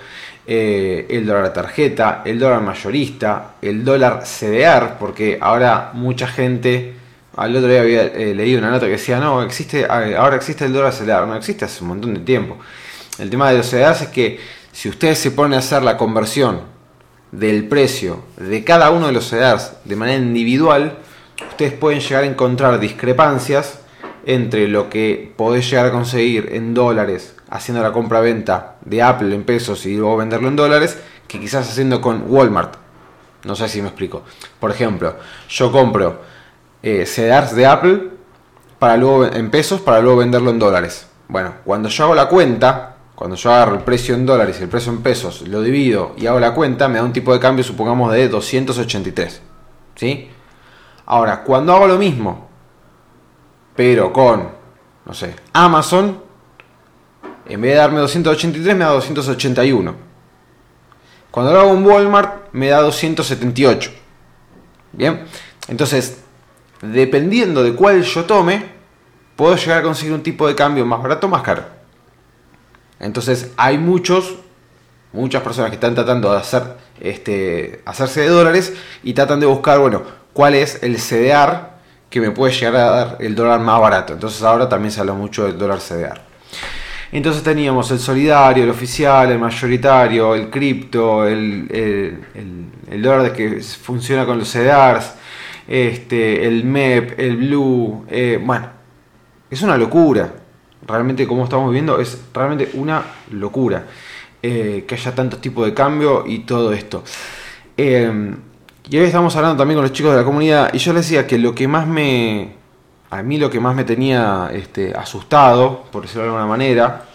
eh, 0.46 1.06
el 1.08 1.26
dólar 1.26 1.52
tarjeta, 1.52 2.22
el 2.24 2.38
dólar 2.38 2.62
mayorista, 2.62 3.54
el 3.62 3.84
dólar 3.84 4.22
CDR, 4.24 4.98
porque 4.98 5.38
ahora 5.40 5.90
mucha 5.94 6.26
gente, 6.26 6.94
al 7.36 7.54
otro 7.54 7.68
día 7.68 7.82
había 7.82 8.04
leído 8.04 8.58
una 8.58 8.70
nota 8.70 8.86
que 8.86 8.92
decía, 8.92 9.18
no, 9.20 9.42
existe, 9.42 9.86
ahora 9.86 10.36
existe 10.36 10.64
el 10.64 10.72
dólar 10.72 10.92
CDR, 10.92 11.26
no 11.26 11.36
existe 11.36 11.64
hace 11.64 11.82
un 11.82 11.88
montón 11.88 12.14
de 12.14 12.20
tiempo. 12.20 12.58
El 13.18 13.30
tema 13.30 13.50
de 13.50 13.58
los 13.58 13.66
CDRs 13.66 14.02
es 14.02 14.08
que 14.08 14.40
si 14.72 14.88
ustedes 14.88 15.18
se 15.18 15.30
ponen 15.30 15.54
a 15.54 15.58
hacer 15.58 15.82
la 15.82 15.96
conversión 15.96 16.62
del 17.32 17.68
precio 17.68 18.22
de 18.36 18.64
cada 18.64 18.90
uno 18.90 19.06
de 19.06 19.12
los 19.12 19.28
CDRs 19.28 19.72
de 19.84 19.96
manera 19.96 20.18
individual, 20.18 20.98
ustedes 21.50 21.72
pueden 21.72 22.00
llegar 22.00 22.24
a 22.24 22.26
encontrar 22.26 22.80
discrepancias 22.80 23.78
entre 24.26 24.68
lo 24.68 24.88
que 24.88 25.32
podés 25.36 25.68
llegar 25.70 25.86
a 25.86 25.92
conseguir 25.92 26.50
en 26.52 26.74
dólares 26.74 27.34
haciendo 27.50 27.82
la 27.82 27.92
compra-venta 27.92 28.76
de 28.82 29.02
Apple 29.02 29.34
en 29.34 29.44
pesos 29.44 29.84
y 29.86 29.96
luego 29.96 30.16
venderlo 30.16 30.48
en 30.48 30.56
dólares, 30.56 30.98
que 31.26 31.40
quizás 31.40 31.68
haciendo 31.68 32.00
con 32.00 32.24
Walmart. 32.28 32.76
No 33.44 33.56
sé 33.56 33.68
si 33.68 33.82
me 33.82 33.88
explico. 33.88 34.22
Por 34.58 34.70
ejemplo, 34.70 35.16
yo 35.48 35.72
compro 35.72 36.20
eh, 36.82 37.06
de 37.54 37.66
Apple 37.66 38.10
para 38.78 38.96
luego, 38.96 39.26
en 39.26 39.50
pesos 39.50 39.80
para 39.80 40.00
luego 40.00 40.18
venderlo 40.18 40.50
en 40.50 40.58
dólares. 40.58 41.08
Bueno, 41.28 41.54
cuando 41.64 41.88
yo 41.88 42.04
hago 42.04 42.14
la 42.14 42.28
cuenta, 42.28 42.96
cuando 43.14 43.36
yo 43.36 43.52
agarro 43.52 43.74
el 43.74 43.82
precio 43.82 44.14
en 44.14 44.26
dólares 44.26 44.58
y 44.60 44.62
el 44.62 44.68
precio 44.68 44.92
en 44.92 45.02
pesos, 45.02 45.46
lo 45.46 45.62
divido 45.62 46.14
y 46.16 46.26
hago 46.26 46.40
la 46.40 46.54
cuenta, 46.54 46.88
me 46.88 46.96
da 46.96 47.04
un 47.04 47.12
tipo 47.12 47.32
de 47.32 47.40
cambio, 47.40 47.64
supongamos, 47.64 48.12
de 48.12 48.28
283. 48.28 49.42
¿Sí? 49.96 50.30
Ahora, 51.06 51.42
cuando 51.42 51.74
hago 51.74 51.86
lo 51.86 51.98
mismo, 51.98 52.48
pero 53.74 54.12
con, 54.12 54.48
no 55.04 55.14
sé, 55.14 55.34
Amazon, 55.52 56.29
en 57.52 57.60
vez 57.60 57.72
de 57.72 57.76
darme 57.78 58.00
283, 58.00 58.76
me 58.76 58.84
da 58.84 58.90
281. 58.92 59.94
Cuando 61.30 61.52
lo 61.52 61.60
hago 61.60 61.74
en 61.74 61.86
Walmart, 61.86 62.52
me 62.52 62.68
da 62.68 62.80
278. 62.80 63.90
Bien, 64.92 65.24
entonces, 65.68 66.22
dependiendo 66.82 67.62
de 67.62 67.74
cuál 67.74 68.02
yo 68.02 68.24
tome, 68.24 68.64
puedo 69.36 69.56
llegar 69.56 69.78
a 69.78 69.82
conseguir 69.82 70.12
un 70.12 70.22
tipo 70.22 70.46
de 70.46 70.54
cambio 70.54 70.84
más 70.84 71.02
barato 71.02 71.26
o 71.26 71.30
más 71.30 71.42
caro. 71.42 71.64
Entonces 72.98 73.52
hay 73.56 73.78
muchos, 73.78 74.34
muchas 75.12 75.42
personas 75.42 75.70
que 75.70 75.76
están 75.76 75.94
tratando 75.94 76.30
de 76.32 76.38
hacer, 76.38 76.76
este, 77.00 77.82
hacerse 77.86 78.22
de 78.22 78.28
dólares 78.28 78.74
y 79.02 79.14
tratan 79.14 79.40
de 79.40 79.46
buscar, 79.46 79.78
bueno, 79.78 80.02
cuál 80.32 80.54
es 80.54 80.82
el 80.82 80.96
CDR 80.96 81.70
que 82.10 82.20
me 82.20 82.32
puede 82.32 82.52
llegar 82.52 82.76
a 82.76 82.90
dar 82.90 83.16
el 83.20 83.34
dólar 83.34 83.60
más 83.60 83.80
barato. 83.80 84.12
Entonces 84.12 84.42
ahora 84.42 84.68
también 84.68 84.92
se 84.92 85.00
habla 85.00 85.14
mucho 85.14 85.46
del 85.46 85.56
dólar 85.56 85.78
CDR. 85.78 86.29
Entonces 87.12 87.42
teníamos 87.42 87.90
el 87.90 87.98
solidario, 87.98 88.64
el 88.64 88.70
oficial, 88.70 89.30
el 89.30 89.38
mayoritario, 89.38 90.34
el 90.34 90.48
cripto, 90.48 91.26
el, 91.26 92.18
dólar 93.02 93.32
que 93.32 93.60
funciona 93.60 94.24
con 94.24 94.38
los 94.38 94.48
CDRs, 94.48 95.14
este, 95.66 96.46
el 96.46 96.64
MEP, 96.64 97.18
el 97.18 97.36
Blue. 97.36 98.04
Eh, 98.08 98.40
bueno, 98.42 98.68
es 99.50 99.62
una 99.62 99.76
locura 99.76 100.32
realmente 100.86 101.26
como 101.26 101.44
estamos 101.44 101.72
viendo 101.72 102.00
es 102.00 102.18
realmente 102.32 102.70
una 102.74 103.02
locura 103.30 103.84
eh, 104.42 104.84
que 104.86 104.94
haya 104.94 105.14
tantos 105.14 105.40
tipos 105.40 105.66
de 105.66 105.74
cambio 105.74 106.24
y 106.26 106.40
todo 106.40 106.72
esto. 106.72 107.04
Eh, 107.76 108.34
y 108.88 108.98
hoy 108.98 109.04
estamos 109.04 109.36
hablando 109.36 109.58
también 109.58 109.76
con 109.76 109.84
los 109.84 109.92
chicos 109.92 110.12
de 110.12 110.18
la 110.18 110.24
comunidad 110.24 110.72
y 110.72 110.78
yo 110.78 110.92
les 110.92 111.06
decía 111.06 111.26
que 111.26 111.38
lo 111.38 111.54
que 111.54 111.68
más 111.68 111.86
me... 111.86 112.59
A 113.10 113.22
mí 113.22 113.38
lo 113.38 113.50
que 113.50 113.58
más 113.58 113.74
me 113.74 113.84
tenía 113.84 114.50
este, 114.52 114.94
asustado, 114.94 115.84
por 115.90 116.02
decirlo 116.02 116.22
de 116.22 116.28
alguna 116.28 116.46
manera, 116.46 117.06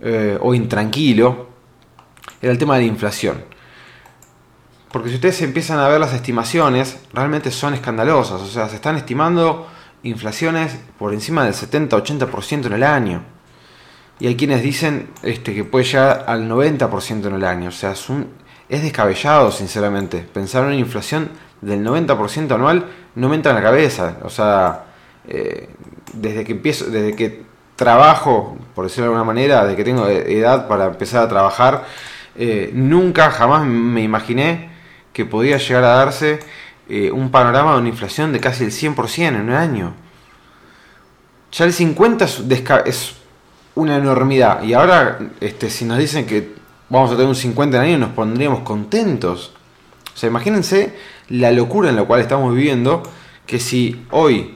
eh, 0.00 0.38
o 0.40 0.54
intranquilo, 0.54 1.48
era 2.40 2.52
el 2.52 2.58
tema 2.58 2.76
de 2.76 2.82
la 2.82 2.86
inflación. 2.86 3.44
Porque 4.90 5.08
si 5.08 5.16
ustedes 5.16 5.42
empiezan 5.42 5.78
a 5.78 5.88
ver 5.88 6.00
las 6.00 6.14
estimaciones, 6.14 6.98
realmente 7.12 7.50
son 7.50 7.74
escandalosas. 7.74 8.40
O 8.40 8.46
sea, 8.46 8.68
se 8.68 8.76
están 8.76 8.96
estimando 8.96 9.66
inflaciones 10.04 10.78
por 10.98 11.12
encima 11.12 11.44
del 11.44 11.52
70-80% 11.52 12.66
en 12.66 12.72
el 12.72 12.82
año. 12.82 13.22
Y 14.20 14.28
hay 14.28 14.36
quienes 14.36 14.62
dicen 14.62 15.10
este, 15.22 15.54
que 15.54 15.64
puede 15.64 15.84
llegar 15.84 16.24
al 16.28 16.48
90% 16.48 17.26
en 17.26 17.34
el 17.34 17.44
año. 17.44 17.70
O 17.70 17.72
sea, 17.72 17.90
es, 17.92 18.08
un, 18.08 18.28
es 18.68 18.82
descabellado, 18.82 19.50
sinceramente. 19.50 20.20
Pensar 20.20 20.62
en 20.62 20.68
una 20.68 20.76
inflación 20.76 21.30
del 21.60 21.84
90% 21.84 22.54
anual 22.54 22.86
no 23.16 23.28
me 23.28 23.36
entra 23.36 23.50
en 23.50 23.56
la 23.56 23.62
cabeza. 23.62 24.18
O 24.22 24.30
sea, 24.30 24.84
desde 25.24 26.44
que 26.44 26.52
empiezo, 26.52 26.86
desde 26.86 27.16
que 27.16 27.42
trabajo, 27.76 28.56
por 28.74 28.84
decirlo 28.84 29.04
de 29.04 29.08
alguna 29.08 29.24
manera, 29.24 29.64
desde 29.64 29.76
que 29.76 29.84
tengo 29.84 30.06
edad 30.06 30.68
para 30.68 30.86
empezar 30.86 31.24
a 31.24 31.28
trabajar, 31.28 31.84
eh, 32.36 32.70
nunca, 32.72 33.30
jamás 33.30 33.66
me 33.66 34.02
imaginé 34.02 34.70
que 35.12 35.24
podía 35.24 35.58
llegar 35.58 35.84
a 35.84 35.94
darse 35.96 36.40
eh, 36.88 37.10
un 37.10 37.30
panorama 37.30 37.72
de 37.74 37.78
una 37.78 37.88
inflación 37.88 38.32
de 38.32 38.40
casi 38.40 38.64
el 38.64 38.70
100% 38.70 39.28
en 39.28 39.36
un 39.36 39.50
año. 39.50 39.94
Ya 41.52 41.64
el 41.64 41.72
50 41.72 42.24
es, 42.86 43.14
una 43.76 43.96
enormidad. 43.96 44.62
Y 44.62 44.72
ahora, 44.72 45.18
este, 45.40 45.68
si 45.68 45.84
nos 45.84 45.98
dicen 45.98 46.26
que 46.26 46.54
vamos 46.88 47.10
a 47.10 47.14
tener 47.14 47.26
un 47.26 47.34
50 47.34 47.76
en 47.76 47.82
año, 47.82 47.98
nos 47.98 48.10
pondríamos 48.10 48.60
contentos. 48.60 49.52
O 50.14 50.16
sea, 50.16 50.28
imagínense 50.28 50.94
la 51.28 51.50
locura 51.50 51.90
en 51.90 51.96
la 51.96 52.04
cual 52.04 52.20
estamos 52.20 52.54
viviendo, 52.54 53.02
que 53.46 53.58
si 53.58 54.06
hoy 54.10 54.53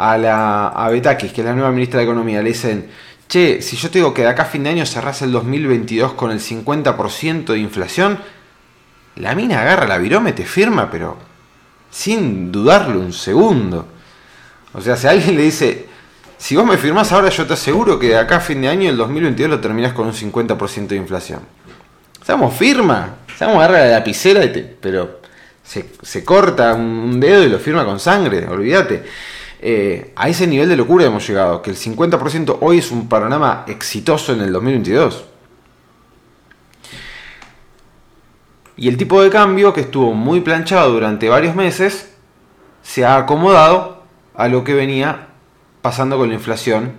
a 0.00 0.16
la 0.16 0.68
a 0.68 0.88
Betakis, 0.88 1.30
que 1.30 1.42
es 1.42 1.46
la 1.46 1.52
nueva 1.52 1.70
ministra 1.70 1.98
de 1.98 2.04
Economía, 2.04 2.40
le 2.40 2.48
dicen, 2.48 2.88
che, 3.28 3.60
si 3.60 3.76
yo 3.76 3.90
te 3.90 3.98
digo 3.98 4.14
que 4.14 4.22
de 4.22 4.28
acá 4.28 4.44
a 4.44 4.46
fin 4.46 4.62
de 4.62 4.70
año 4.70 4.86
cerrás 4.86 5.20
el 5.20 5.30
2022 5.30 6.14
con 6.14 6.30
el 6.30 6.40
50% 6.40 7.52
de 7.52 7.58
inflación, 7.58 8.18
la 9.16 9.34
mina 9.34 9.60
agarra 9.60 9.86
la 9.86 9.98
virome, 9.98 10.32
te 10.32 10.46
firma, 10.46 10.90
pero 10.90 11.18
sin 11.90 12.50
dudarlo 12.50 12.98
un 12.98 13.12
segundo. 13.12 13.86
O 14.72 14.80
sea, 14.80 14.96
si 14.96 15.06
alguien 15.06 15.36
le 15.36 15.42
dice, 15.42 15.86
si 16.38 16.56
vos 16.56 16.64
me 16.64 16.78
firmás 16.78 17.12
ahora, 17.12 17.28
yo 17.28 17.46
te 17.46 17.52
aseguro 17.52 17.98
que 17.98 18.08
de 18.08 18.16
acá 18.16 18.36
a 18.36 18.40
fin 18.40 18.62
de 18.62 18.68
año, 18.68 18.88
el 18.88 18.96
2022, 18.96 19.50
lo 19.50 19.60
terminás 19.60 19.92
con 19.92 20.06
un 20.06 20.14
50% 20.14 20.86
de 20.86 20.96
inflación. 20.96 21.40
Seamos 22.24 22.54
firma, 22.54 23.16
seamos 23.36 23.58
agarra 23.58 23.80
la 23.80 23.90
lapicera, 23.90 24.40
pero 24.80 25.20
se, 25.62 26.24
corta 26.24 26.72
un 26.72 27.20
dedo 27.20 27.44
y 27.44 27.50
lo 27.50 27.58
firma 27.58 27.84
con 27.84 28.00
sangre, 28.00 28.48
olvídate. 28.48 29.04
Eh, 29.62 30.12
a 30.16 30.30
ese 30.30 30.46
nivel 30.46 30.70
de 30.70 30.76
locura 30.76 31.04
hemos 31.04 31.26
llegado, 31.26 31.60
que 31.60 31.68
el 31.68 31.76
50% 31.76 32.58
hoy 32.62 32.78
es 32.78 32.90
un 32.90 33.10
panorama 33.10 33.64
exitoso 33.68 34.32
en 34.32 34.40
el 34.40 34.52
2022. 34.52 35.24
Y 38.78 38.88
el 38.88 38.96
tipo 38.96 39.22
de 39.22 39.28
cambio, 39.28 39.74
que 39.74 39.82
estuvo 39.82 40.14
muy 40.14 40.40
planchado 40.40 40.90
durante 40.90 41.28
varios 41.28 41.54
meses, 41.54 42.10
se 42.82 43.04
ha 43.04 43.18
acomodado 43.18 44.02
a 44.34 44.48
lo 44.48 44.64
que 44.64 44.72
venía 44.72 45.28
pasando 45.82 46.16
con 46.16 46.30
la 46.30 46.34
inflación 46.34 46.94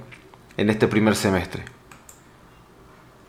en 0.57 0.69
este 0.69 0.87
primer 0.87 1.15
semestre. 1.15 1.65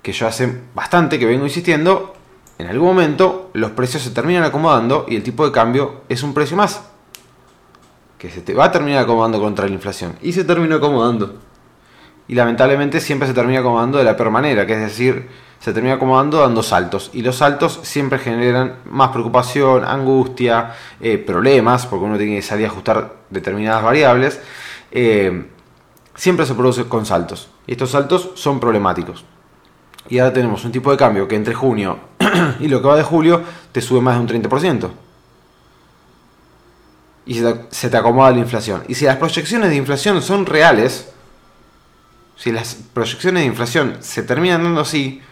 Que 0.02 0.12
yo 0.12 0.26
hace 0.26 0.60
bastante 0.74 1.18
que 1.18 1.24
vengo 1.24 1.46
insistiendo, 1.46 2.12
en 2.58 2.66
algún 2.66 2.88
momento 2.88 3.50
los 3.54 3.70
precios 3.70 4.02
se 4.02 4.10
terminan 4.10 4.44
acomodando 4.44 5.06
y 5.08 5.16
el 5.16 5.22
tipo 5.22 5.46
de 5.46 5.52
cambio 5.52 6.02
es 6.10 6.22
un 6.22 6.34
precio 6.34 6.58
más. 6.58 6.91
Que 8.22 8.30
se 8.30 8.40
te 8.40 8.54
va 8.54 8.66
a 8.66 8.70
terminar 8.70 9.02
acomodando 9.02 9.40
contra 9.40 9.66
la 9.66 9.72
inflación. 9.72 10.14
Y 10.22 10.32
se 10.32 10.44
terminó 10.44 10.76
acomodando. 10.76 11.40
Y 12.28 12.36
lamentablemente 12.36 13.00
siempre 13.00 13.26
se 13.26 13.34
termina 13.34 13.58
acomodando 13.58 13.98
de 13.98 14.04
la 14.04 14.16
peor 14.16 14.30
manera, 14.30 14.64
que 14.64 14.74
es 14.74 14.80
decir, 14.80 15.28
se 15.58 15.72
termina 15.72 15.96
acomodando 15.96 16.38
dando 16.38 16.62
saltos. 16.62 17.10
Y 17.12 17.22
los 17.22 17.34
saltos 17.34 17.80
siempre 17.82 18.20
generan 18.20 18.76
más 18.84 19.10
preocupación, 19.10 19.84
angustia, 19.84 20.70
eh, 21.00 21.18
problemas, 21.18 21.84
porque 21.86 22.04
uno 22.04 22.16
tiene 22.16 22.36
que 22.36 22.42
salir 22.42 22.66
a 22.66 22.68
ajustar 22.68 23.12
determinadas 23.28 23.82
variables. 23.82 24.40
Eh, 24.92 25.48
siempre 26.14 26.46
se 26.46 26.54
produce 26.54 26.84
con 26.84 27.04
saltos. 27.04 27.50
Y 27.66 27.72
estos 27.72 27.90
saltos 27.90 28.30
son 28.34 28.60
problemáticos. 28.60 29.24
Y 30.08 30.20
ahora 30.20 30.32
tenemos 30.32 30.64
un 30.64 30.70
tipo 30.70 30.92
de 30.92 30.96
cambio 30.96 31.26
que 31.26 31.34
entre 31.34 31.54
junio 31.54 31.98
y 32.60 32.68
lo 32.68 32.80
que 32.80 32.86
va 32.86 32.94
de 32.94 33.02
julio 33.02 33.42
te 33.72 33.80
sube 33.80 34.00
más 34.00 34.14
de 34.14 34.20
un 34.20 34.42
30%. 34.42 34.90
Y 37.24 37.34
se 37.34 37.52
te, 37.52 37.66
se 37.70 37.90
te 37.90 37.96
acomoda 37.96 38.32
la 38.32 38.38
inflación. 38.38 38.82
Y 38.88 38.94
si 38.94 39.04
las 39.04 39.16
proyecciones 39.16 39.70
de 39.70 39.76
inflación 39.76 40.20
son 40.22 40.46
reales, 40.46 41.12
si 42.36 42.50
las 42.50 42.74
proyecciones 42.74 43.42
de 43.42 43.46
inflación 43.46 43.98
se 44.00 44.22
terminan 44.22 44.64
dando 44.64 44.80
así, 44.80 45.22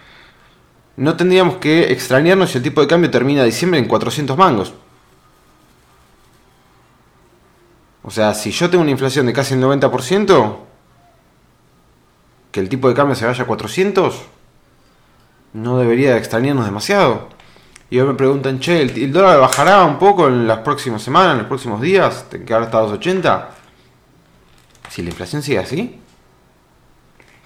no 0.96 1.16
tendríamos 1.16 1.56
que 1.56 1.92
extrañarnos 1.92 2.50
si 2.50 2.58
el 2.58 2.64
tipo 2.64 2.80
de 2.80 2.86
cambio 2.86 3.10
termina 3.10 3.42
diciembre 3.42 3.80
en 3.80 3.88
400 3.88 4.36
mangos. 4.36 4.74
O 8.02 8.10
sea, 8.10 8.34
si 8.34 8.50
yo 8.50 8.70
tengo 8.70 8.82
una 8.82 8.90
inflación 8.90 9.26
de 9.26 9.32
casi 9.32 9.54
el 9.54 9.62
90%, 9.62 10.56
que 12.52 12.60
el 12.60 12.68
tipo 12.68 12.88
de 12.88 12.94
cambio 12.94 13.14
se 13.14 13.26
vaya 13.26 13.42
a 13.42 13.46
400, 13.46 14.22
no 15.52 15.78
debería 15.78 16.16
extrañarnos 16.16 16.64
demasiado. 16.64 17.28
Y 17.90 17.98
hoy 17.98 18.06
me 18.06 18.14
preguntan, 18.14 18.60
che, 18.60 18.82
¿el, 18.82 19.12
dólar 19.12 19.40
bajará 19.40 19.84
un 19.84 19.98
poco 19.98 20.28
en 20.28 20.46
las 20.46 20.58
próximas 20.58 21.02
semanas, 21.02 21.32
en 21.32 21.38
los 21.38 21.46
próximos 21.48 21.80
días? 21.80 22.24
¿Que 22.46 22.54
ahora 22.54 22.66
está 22.66 22.78
a 22.78 22.86
2.80? 22.86 23.46
Si 24.88 25.02
la 25.02 25.10
inflación 25.10 25.42
sigue 25.42 25.58
así, 25.58 25.98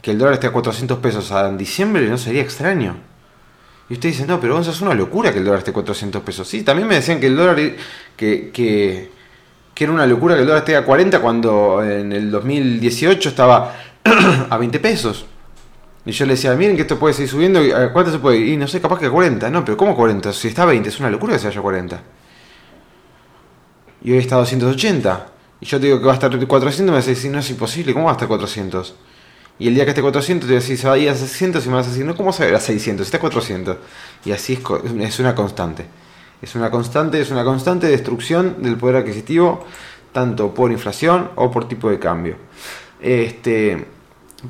que 0.03 0.11
el 0.11 0.19
dólar 0.19 0.35
esté 0.35 0.49
a 0.49 0.53
400 0.53 0.99
pesos 0.99 1.31
en 1.31 1.57
diciembre 1.57 2.07
no 2.09 2.19
sería 2.19 2.43
extraño. 2.43 2.95
Y 3.89 3.95
usted 3.95 4.11
dice, 4.11 4.27
no, 4.27 4.39
pero 4.39 4.59
eso 4.61 4.71
es 4.71 4.81
una 4.83 4.93
locura 4.93 5.33
que 5.33 5.39
el 5.39 5.47
dólar 5.47 5.61
esté 5.61 5.71
a 5.71 5.75
400 5.75 6.23
pesos. 6.23 6.47
Sí, 6.47 6.63
también 6.63 6.89
me 6.89 6.97
decían 6.97 7.21
que 7.21 7.27
el 7.29 7.37
dólar, 7.37 7.57
que, 7.57 8.51
que, 8.51 9.11
que 9.75 9.85
era 9.85 9.93
una 9.95 10.07
locura 10.07 10.35
que 10.35 10.43
el 10.43 10.47
dólar 10.47 10.61
esté 10.61 10.77
a 10.77 10.85
40 10.85 11.21
cuando 11.21 11.83
en 11.83 12.13
el 12.13 12.31
2018 12.31 13.31
estaba 13.31 13.75
a 14.51 14.57
20 14.59 14.79
pesos. 14.79 15.25
Y 16.06 16.12
yo 16.12 16.26
le 16.26 16.34
decía, 16.34 16.54
miren 16.54 16.76
que 16.76 16.82
esto 16.82 16.99
puede 16.99 17.14
seguir 17.14 17.30
subiendo, 17.30 17.61
¿a 17.61 17.92
cuánto 17.92 18.12
se 18.12 18.18
puede? 18.18 18.38
Y 18.38 18.56
no 18.56 18.68
sé, 18.68 18.80
capaz 18.80 18.99
que 18.99 19.06
a 19.06 19.11
40. 19.11 19.49
No, 19.50 19.64
pero 19.64 19.76
¿cómo 19.76 19.96
40? 19.96 20.32
Si 20.32 20.49
está 20.49 20.64
a 20.64 20.66
20, 20.66 20.88
es 20.88 21.00
una 21.00 21.11
locura 21.11 21.32
que 21.32 21.38
se 21.38 21.46
vaya 21.46 21.61
a 21.61 21.62
40. 21.62 22.02
Y 24.02 24.12
hoy 24.12 24.18
está 24.18 24.37
a 24.37 24.38
280. 24.40 25.26
Y 25.61 25.66
yo 25.66 25.80
te 25.80 25.87
digo 25.87 25.99
que 25.99 26.04
va 26.04 26.12
a 26.12 26.14
estar 26.14 26.46
400, 26.46 26.94
me 26.94 27.00
decís, 27.00 27.30
no 27.30 27.38
es 27.38 27.49
imposible, 27.49 27.94
¿cómo 27.94 28.04
va 28.04 28.11
a 28.11 28.14
estar 28.14 28.28
400? 28.28 28.94
Y 29.58 29.68
el 29.68 29.75
día 29.75 29.84
que 29.84 29.90
esté 29.90 30.02
400 30.02 30.46
te 30.46 30.52
voy 30.52 30.58
a 30.58 30.61
decir, 30.61 30.76
se 30.76 30.87
va 30.87 30.94
a 30.94 30.99
ir 30.99 31.08
a 31.08 31.14
600 31.14 31.64
y 31.64 31.68
me 31.68 31.76
vas 31.76 31.87
a 31.87 31.90
decir, 31.90 32.04
no, 32.04 32.14
¿cómo 32.14 32.32
se 32.32 32.42
va 32.42 32.46
a 32.46 32.50
ir 32.50 32.56
a 32.56 32.61
600? 32.61 33.06
Está 33.06 33.16
a 33.16 33.20
400. 33.20 33.76
Y 34.26 34.32
así 34.32 34.54
es, 34.54 34.61
es 35.00 35.18
una 35.20 35.34
constante. 35.34 35.87
Es 36.42 36.54
una 36.54 36.70
constante, 36.70 37.20
es 37.20 37.30
una 37.30 37.44
constante 37.44 37.87
destrucción 37.87 38.62
del 38.62 38.76
poder 38.76 38.96
adquisitivo, 38.96 39.64
tanto 40.12 40.52
por 40.52 40.70
inflación 40.70 41.30
o 41.37 41.50
por 41.50 41.66
tipo 41.66 41.88
de 41.88 41.99
cambio. 41.99 42.37
Este, 43.00 43.87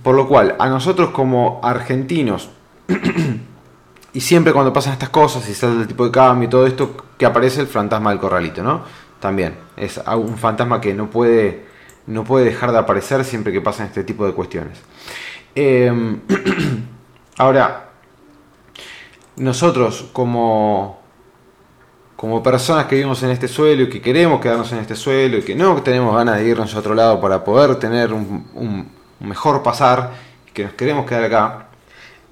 por 0.02 0.14
lo 0.14 0.26
cual, 0.28 0.56
a 0.58 0.68
nosotros 0.68 1.10
como 1.10 1.60
argentinos, 1.62 2.50
y 4.12 4.20
siempre 4.20 4.52
cuando 4.52 4.72
pasan 4.72 4.94
estas 4.94 5.08
cosas 5.10 5.48
y 5.48 5.54
sale 5.54 5.82
el 5.82 5.86
tipo 5.86 6.04
de 6.04 6.10
cambio 6.10 6.46
y 6.46 6.50
todo 6.50 6.66
esto, 6.66 6.96
que 7.18 7.26
aparece 7.26 7.60
el 7.60 7.66
fantasma 7.66 8.10
del 8.10 8.18
corralito, 8.18 8.62
¿no? 8.62 8.82
También, 9.20 9.56
es 9.76 10.00
un 10.16 10.36
fantasma 10.36 10.80
que 10.80 10.94
no 10.94 11.08
puede, 11.10 11.66
no 12.06 12.24
puede 12.24 12.46
dejar 12.46 12.72
de 12.72 12.78
aparecer 12.78 13.24
siempre 13.24 13.52
que 13.52 13.60
pasan 13.60 13.86
este 13.86 14.04
tipo 14.04 14.26
de 14.26 14.32
cuestiones. 14.32 14.78
Em, 15.54 16.20
ahora, 17.38 17.90
nosotros 19.36 20.10
como, 20.12 21.00
como 22.16 22.42
personas 22.42 22.86
que 22.86 22.96
vivimos 22.96 23.22
en 23.22 23.30
este 23.30 23.48
suelo 23.48 23.84
y 23.84 23.88
que 23.88 24.00
queremos 24.00 24.40
quedarnos 24.40 24.70
en 24.72 24.78
este 24.78 24.94
suelo 24.94 25.38
y 25.38 25.42
que 25.42 25.54
no 25.54 25.82
tenemos 25.82 26.14
ganas 26.14 26.38
de 26.38 26.46
irnos 26.46 26.74
a 26.74 26.78
otro 26.78 26.94
lado 26.94 27.20
para 27.20 27.42
poder 27.42 27.76
tener 27.76 28.12
un 28.12 28.88
mejor 29.24 29.62
pasar, 29.62 30.12
que 30.52 30.64
nos 30.64 30.72
queremos 30.74 31.06
quedar 31.06 31.24
acá, 31.24 31.66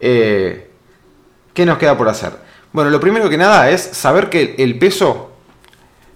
eh, 0.00 0.70
¿qué 1.55 1.66
nos 1.66 1.78
queda 1.78 1.96
por 1.96 2.09
hacer? 2.09 2.33
Bueno, 2.72 2.90
lo 2.90 3.00
primero 3.00 3.28
que 3.28 3.37
nada 3.37 3.70
es 3.70 3.83
saber 3.83 4.31
que 4.31 4.55
el 4.59 4.78
peso, 4.78 5.33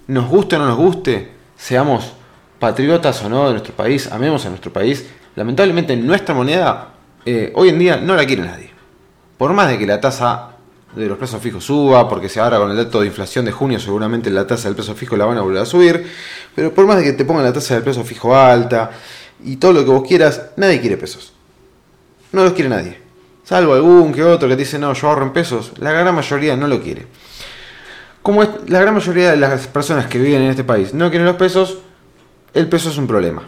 nos 0.07 0.27
guste 0.27 0.55
o 0.55 0.59
no 0.59 0.67
nos 0.67 0.77
guste, 0.77 1.31
seamos 1.55 2.13
patriotas 2.59 3.21
o 3.23 3.29
no 3.29 3.45
de 3.47 3.51
nuestro 3.51 3.73
país, 3.73 4.11
amemos 4.11 4.45
a 4.45 4.49
nuestro 4.49 4.71
país, 4.71 5.07
lamentablemente 5.35 5.95
nuestra 5.95 6.33
moneda 6.33 6.93
eh, 7.25 7.51
hoy 7.55 7.69
en 7.69 7.79
día 7.79 7.97
no 7.97 8.15
la 8.15 8.25
quiere 8.25 8.43
nadie. 8.43 8.71
Por 9.37 9.53
más 9.53 9.67
de 9.67 9.77
que 9.77 9.85
la 9.85 9.99
tasa 9.99 10.51
de 10.95 11.07
los 11.07 11.17
pesos 11.17 11.41
fijos 11.41 11.63
suba, 11.63 12.07
porque 12.09 12.29
se 12.29 12.39
ahora 12.39 12.57
con 12.57 12.71
el 12.71 12.77
dato 12.77 13.01
de 13.01 13.07
inflación 13.07 13.45
de 13.45 13.51
junio 13.51 13.79
seguramente 13.79 14.29
la 14.29 14.47
tasa 14.47 14.67
del 14.67 14.75
peso 14.75 14.95
fijo 14.95 15.15
la 15.15 15.25
van 15.25 15.37
a 15.37 15.41
volver 15.41 15.61
a 15.61 15.65
subir, 15.65 16.09
pero 16.55 16.73
por 16.73 16.87
más 16.87 16.97
de 16.97 17.03
que 17.03 17.13
te 17.13 17.25
pongan 17.25 17.43
la 17.43 17.53
tasa 17.53 17.75
del 17.75 17.83
peso 17.83 18.03
fijo 18.03 18.35
alta, 18.35 18.91
y 19.43 19.57
todo 19.57 19.73
lo 19.73 19.85
que 19.85 19.91
vos 19.91 20.07
quieras, 20.07 20.49
nadie 20.57 20.81
quiere 20.81 20.97
pesos. 20.97 21.33
No 22.31 22.43
los 22.43 22.53
quiere 22.53 22.69
nadie. 22.69 22.97
Salvo 23.43 23.73
algún 23.73 24.13
que 24.13 24.23
otro 24.23 24.49
que 24.49 24.55
dice, 24.55 24.77
no, 24.77 24.93
yo 24.93 25.07
ahorro 25.07 25.23
en 25.23 25.33
pesos. 25.33 25.71
La 25.77 25.91
gran 25.91 26.13
mayoría 26.13 26.55
no 26.57 26.67
lo 26.67 26.81
quiere. 26.81 27.07
Como 28.21 28.43
la 28.67 28.81
gran 28.81 28.93
mayoría 28.93 29.31
de 29.31 29.37
las 29.37 29.67
personas 29.67 30.07
que 30.07 30.19
viven 30.19 30.41
en 30.41 30.49
este 30.49 30.65
país 30.65 30.93
no 30.93 31.09
quieren 31.09 31.25
los 31.25 31.37
pesos, 31.37 31.77
el 32.53 32.67
peso 32.67 32.89
es 32.89 32.97
un 32.97 33.07
problema. 33.07 33.43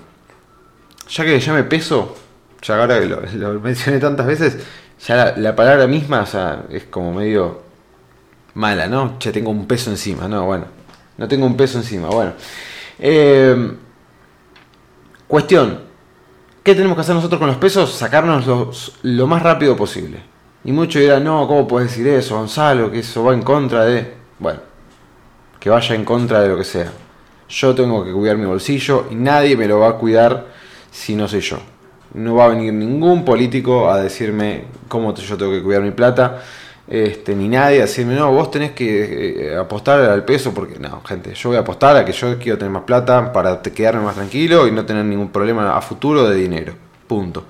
Ya 1.09 1.25
que 1.25 1.39
llame 1.39 1.63
peso, 1.63 2.15
ya 2.61 2.79
ahora 2.79 2.99
que 2.99 3.07
lo, 3.07 3.59
mencioné 3.59 3.99
tantas 3.99 4.25
veces, 4.25 4.57
ya 5.05 5.33
la, 5.35 5.55
palabra 5.55 5.85
misma 5.87 6.25
es 6.69 6.83
como 6.85 7.13
medio 7.13 7.61
mala, 8.53 8.87
¿no? 8.87 9.19
Ya 9.19 9.31
tengo 9.31 9.49
un 9.51 9.67
peso 9.67 9.89
encima, 9.89 10.27
no, 10.27 10.45
bueno. 10.45 10.65
No 11.17 11.27
tengo 11.27 11.45
un 11.45 11.57
peso 11.57 11.77
encima, 11.79 12.07
bueno. 12.07 12.33
Eh, 12.99 13.73
Cuestión, 15.29 15.81
¿qué 16.63 16.73
tenemos 16.73 16.95
que 16.95 17.01
hacer 17.01 17.13
nosotros 17.13 17.37
con 17.37 17.49
los 17.49 17.57
pesos? 17.57 17.93
Sacarnos 17.93 18.97
lo 19.03 19.27
más 19.27 19.43
rápido 19.43 19.75
posible. 19.75 20.23
Y 20.63 20.71
muchos 20.71 21.03
dirán, 21.03 21.23
no, 21.23 21.47
¿cómo 21.47 21.67
puedes 21.67 21.91
decir 21.91 22.07
eso, 22.07 22.35
Gonzalo? 22.35 22.89
Que 22.89 22.97
eso 22.97 23.23
va 23.23 23.35
en 23.35 23.43
contra 23.43 23.85
de... 23.85 24.11
Bueno, 24.39 24.59
que 25.59 25.69
vaya 25.69 25.93
en 25.93 26.03
contra 26.03 26.41
de 26.41 26.49
lo 26.49 26.57
que 26.57 26.63
sea. 26.63 26.91
Yo 27.47 27.75
tengo 27.75 28.03
que 28.03 28.11
cuidar 28.11 28.37
mi 28.37 28.45
bolsillo 28.47 29.05
y 29.11 29.13
nadie 29.13 29.55
me 29.55 29.67
lo 29.67 29.77
va 29.77 29.89
a 29.89 29.93
cuidar 29.97 30.47
si 30.89 31.13
no 31.13 31.27
soy 31.27 31.41
yo. 31.41 31.59
No 32.15 32.33
va 32.33 32.45
a 32.45 32.47
venir 32.47 32.73
ningún 32.73 33.23
político 33.23 33.87
a 33.91 34.01
decirme 34.01 34.63
cómo 34.87 35.13
yo 35.13 35.37
tengo 35.37 35.51
que 35.51 35.61
cuidar 35.61 35.83
mi 35.83 35.91
plata 35.91 36.41
este, 36.89 37.35
ni 37.35 37.47
nadie 37.47 37.77
a 37.77 37.81
decirme, 37.81 38.15
no, 38.15 38.31
vos 38.31 38.49
tenés 38.49 38.71
que 38.71 39.51
eh, 39.51 39.55
apostar 39.55 39.99
al 40.01 40.25
peso, 40.25 40.51
porque 40.55 40.79
no, 40.79 41.01
gente, 41.03 41.35
yo 41.35 41.49
voy 41.49 41.57
a 41.57 41.61
apostar 41.61 41.95
a 41.95 42.03
que 42.03 42.11
yo 42.11 42.39
quiero 42.39 42.57
tener 42.57 42.71
más 42.71 42.81
plata 42.81 43.31
para 43.31 43.61
quedarme 43.61 44.01
más 44.01 44.15
tranquilo 44.15 44.67
y 44.67 44.71
no 44.71 44.83
tener 44.85 45.05
ningún 45.05 45.29
problema 45.29 45.77
a 45.77 45.81
futuro 45.81 46.27
de 46.27 46.35
dinero. 46.35 46.73
Punto. 47.05 47.45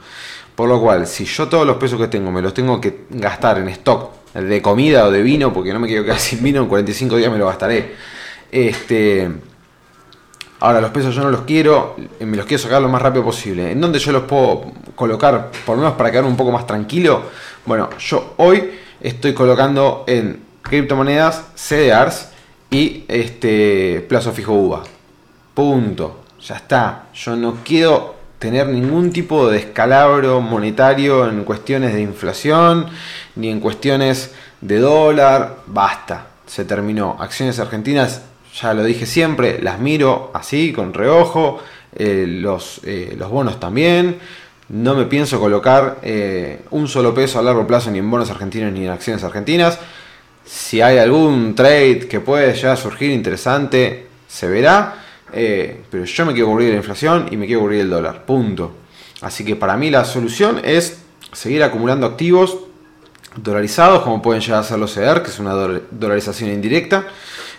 Por 0.56 0.68
lo 0.68 0.82
cual, 0.82 1.08
si 1.08 1.24
yo 1.24 1.48
todos 1.48 1.66
los 1.66 1.78
pesos 1.78 1.98
que 1.98 2.10
tengo 2.10 2.32
me 2.32 2.42
los 2.42 2.54
tengo 2.54 2.82
que 2.82 3.06
gastar 3.12 3.60
en 3.60 3.70
stock 3.70 4.12
de 4.34 4.62
comida 4.62 5.06
o 5.06 5.12
de 5.12 5.22
vino, 5.22 5.54
porque 5.54 5.72
no 5.72 5.80
me 5.80 5.88
quiero 5.88 6.04
quedar 6.04 6.20
sin 6.20 6.44
vino, 6.44 6.62
en 6.62 6.68
45 6.68 7.16
días 7.16 7.32
me 7.32 7.38
lo 7.38 7.48
gastaré. 7.48 7.96
Este, 8.52 9.30
ahora, 10.60 10.82
los 10.82 10.92
pesos 10.92 11.16
yo 11.16 11.24
no 11.24 11.32
los 11.32 11.44
quiero, 11.44 11.96
me 12.20 12.36
los 12.36 12.46
quiero 12.46 12.62
sacar 12.62 12.82
lo 12.82 12.90
más 12.90 13.02
rápido 13.02 13.24
posible. 13.24 13.72
¿En 13.72 13.80
dónde 13.80 14.00
yo 14.00 14.12
los 14.12 14.24
puedo 14.24 14.74
colocar, 14.96 15.50
por 15.66 15.78
lo 15.78 15.84
menos 15.84 15.96
para 15.96 16.12
quedarme 16.12 16.30
un 16.30 16.36
poco 16.36 16.52
más 16.52 16.68
tranquilo? 16.68 17.24
Bueno, 17.66 17.90
yo 17.98 18.34
hoy 18.36 18.72
estoy 19.02 19.34
colocando 19.34 20.04
en 20.08 20.42
criptomonedas, 20.62 21.46
CDRs 21.56 22.30
y 22.70 23.04
este 23.08 24.06
plazo 24.08 24.32
fijo 24.32 24.54
UVA. 24.54 24.84
Punto. 25.54 26.24
Ya 26.46 26.56
está. 26.56 27.08
Yo 27.14 27.36
no 27.36 27.58
quiero 27.64 28.16
tener 28.38 28.68
ningún 28.68 29.12
tipo 29.12 29.50
de 29.50 29.58
descalabro 29.58 30.40
monetario 30.40 31.28
en 31.28 31.44
cuestiones 31.44 31.94
de 31.94 32.02
inflación 32.02 32.88
ni 33.36 33.50
en 33.50 33.60
cuestiones 33.60 34.34
de 34.62 34.80
dólar. 34.80 35.58
Basta. 35.68 36.28
Se 36.46 36.66
terminó. 36.66 37.18
Acciones 37.20 37.60
argentinas, 37.60 38.22
ya 38.60 38.74
lo 38.74 38.84
dije 38.84 39.06
siempre, 39.06 39.62
las 39.62 39.80
miro 39.80 40.32
así, 40.34 40.72
con 40.72 40.94
reojo. 40.94 41.60
Eh, 41.96 42.26
los, 42.28 42.82
eh, 42.84 43.16
los 43.18 43.30
bonos 43.30 43.60
también. 43.60 44.20
No 44.70 44.94
me 44.94 45.06
pienso 45.06 45.40
colocar 45.40 45.98
eh, 46.04 46.62
un 46.72 46.88
solo 46.88 47.14
peso 47.14 47.40
a 47.40 47.42
largo 47.42 47.66
plazo 47.66 47.90
ni 47.90 48.00
en 48.00 48.10
bonos 48.10 48.30
argentinos 48.30 48.72
ni 48.72 48.86
en 48.86 48.92
acciones 48.92 49.24
argentinas. 49.24 49.80
Si 50.46 50.82
hay 50.82 50.98
algún 51.00 51.56
trade 51.56 52.08
que 52.08 52.20
puede 52.20 52.54
ya 52.54 52.76
surgir 52.76 53.12
interesante, 53.12 54.08
se 54.28 54.48
verá. 54.48 54.96
eh, 55.34 55.82
pero 55.90 56.06
yo 56.06 56.26
me 56.26 56.34
quiero 56.34 56.50
cubrir 56.50 56.70
la 56.70 56.78
inflación 56.78 57.28
y 57.32 57.38
me 57.38 57.46
quiero 57.46 57.62
cubrir 57.62 57.82
el 57.82 57.90
dólar, 57.90 58.26
punto. 58.26 58.74
Así 59.22 59.44
que 59.44 59.56
para 59.56 59.76
mí 59.76 59.90
la 59.90 60.06
solución 60.06 60.62
es 60.64 61.00
seguir 61.34 61.64
acumulando 61.64 62.06
activos 62.06 62.58
dolarizados, 63.36 64.02
como 64.04 64.22
pueden 64.22 64.42
llegar 64.42 64.62
a 64.62 64.64
ser 64.64 64.80
los 64.80 64.94
CEDER, 64.94 65.22
que 65.22 65.30
es 65.30 65.40
una 65.40 65.54
dolarización 65.92 66.52
indirecta. 66.52 67.06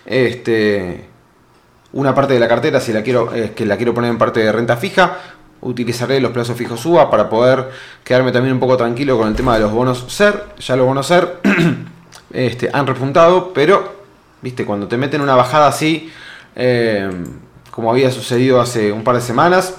Este, 0.07 1.05
una 1.93 2.15
parte 2.15 2.35
de 2.35 2.41
la 2.41 2.49
cartera, 2.49 2.81
si 2.81 2.93
la 2.93 3.03
quiero, 3.03 3.33
es 3.35 3.51
que 3.51 3.67
la 3.67 3.77
quiero 3.77 3.95
poner 3.95 4.11
en 4.11 4.19
parte 4.19 4.41
de 4.41 4.53
renta 4.53 4.77
fija, 4.77 5.19
utilizaré 5.63 6.21
los 6.21 6.33
plazos 6.33 6.57
fijos 6.57 6.85
UBA 6.85 7.11
para 7.11 7.29
poder 7.29 7.71
quedarme 8.05 8.33
también 8.33 8.55
un 8.55 8.61
poco 8.61 8.77
tranquilo 8.77 9.19
con 9.19 9.29
el 9.29 9.35
tema 9.35 9.55
de 9.55 9.61
los 9.61 9.73
bonos 9.73 10.05
SER. 10.09 10.47
Ya 10.59 10.77
los 10.77 10.87
bonos 10.87 11.07
SER 11.07 11.41
este, 12.33 12.71
han 12.73 12.87
repuntado, 12.87 13.53
pero 13.53 14.01
viste, 14.43 14.65
cuando 14.65 14.89
te 14.89 14.97
meten 14.97 15.21
una 15.21 15.35
bajada 15.35 15.69
así, 15.69 16.11
eh, 16.57 17.11
como 17.71 17.91
había 17.91 18.11
sucedido 18.11 18.61
hace 18.61 18.93
un 18.93 19.05
par 19.05 19.17
de 19.17 19.21
semanas, 19.21 19.75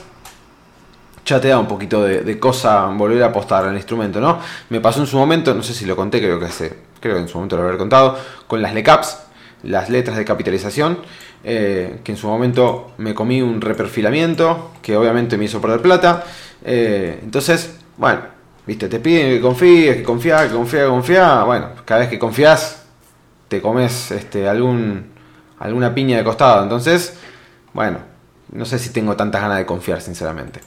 ya 1.26 1.39
te 1.39 1.50
da 1.50 1.60
un 1.60 1.67
poquito 1.67 2.04
de, 2.04 2.39
cosa 2.39 2.86
volver 2.88 3.24
a 3.24 3.28
apostar 3.28 3.65
al 3.65 3.76
instrumento, 3.76 4.20
¿no? 4.20 4.39
Me 4.70 4.80
pasó 4.80 5.02
en 5.02 5.08
su 5.08 5.17
momento, 5.17 5.54
no 5.54 5.63
sé 5.63 5.74
si 5.74 5.86
lo 5.86 5.96
conté, 5.96 6.20
creo 6.20 6.39
que 6.39 6.46
hace, 6.46 6.78
creo 7.00 7.15
que 7.15 7.22
en 7.22 7.28
su 7.28 7.38
momento 7.38 7.58
lo 7.58 7.63
habré 7.63 7.78
contado, 7.78 8.17
con 8.48 8.62
las 8.62 8.74
LECAPs, 8.74 9.17
las 9.63 9.89
letras 9.89 10.17
de 10.17 10.26
capitalización, 10.26 11.00
eh, 11.43 12.00
que 12.04 12.12
en 12.12 12.17
su 12.17 12.28
momento 12.28 12.91
me 12.97 13.13
comí 13.13 13.41
un 13.41 13.62
reperfilamiento, 13.62 14.71
que 14.82 14.95
obviamente 14.95 15.38
me 15.38 15.45
hizo 15.45 15.62
perder 15.62 15.82
plata. 15.82 16.24
Eh, 16.63 17.19
entonces, 17.24 17.78
bueno, 17.97 18.21
viste, 18.65 18.88
te 18.88 19.00
piden 19.00 19.36
que 19.36 19.41
confíes, 19.41 19.97
que 19.97 20.04
confías, 20.04 20.47
que 20.47 20.54
confías, 20.56 20.84
que 20.84 20.89
confías. 20.89 21.45
Bueno, 21.45 21.69
cada 21.86 22.02
vez 22.02 22.10
que 22.10 22.19
confías, 22.19 22.84
te 23.47 23.62
comes 23.62 24.12
este, 24.12 24.47
algún, 24.47 25.12
alguna 25.60 25.93
piña 25.93 26.17
de 26.17 26.24
costado. 26.24 26.63
Entonces, 26.63 27.17
bueno, 27.74 28.00
no 28.52 28.65
sé 28.65 28.80
si 28.80 28.89
tengo 28.91 29.15
tantas 29.15 29.41
ganas 29.41 29.58
de 29.58 29.65
confiar, 29.65 30.02
sinceramente. 30.02 30.62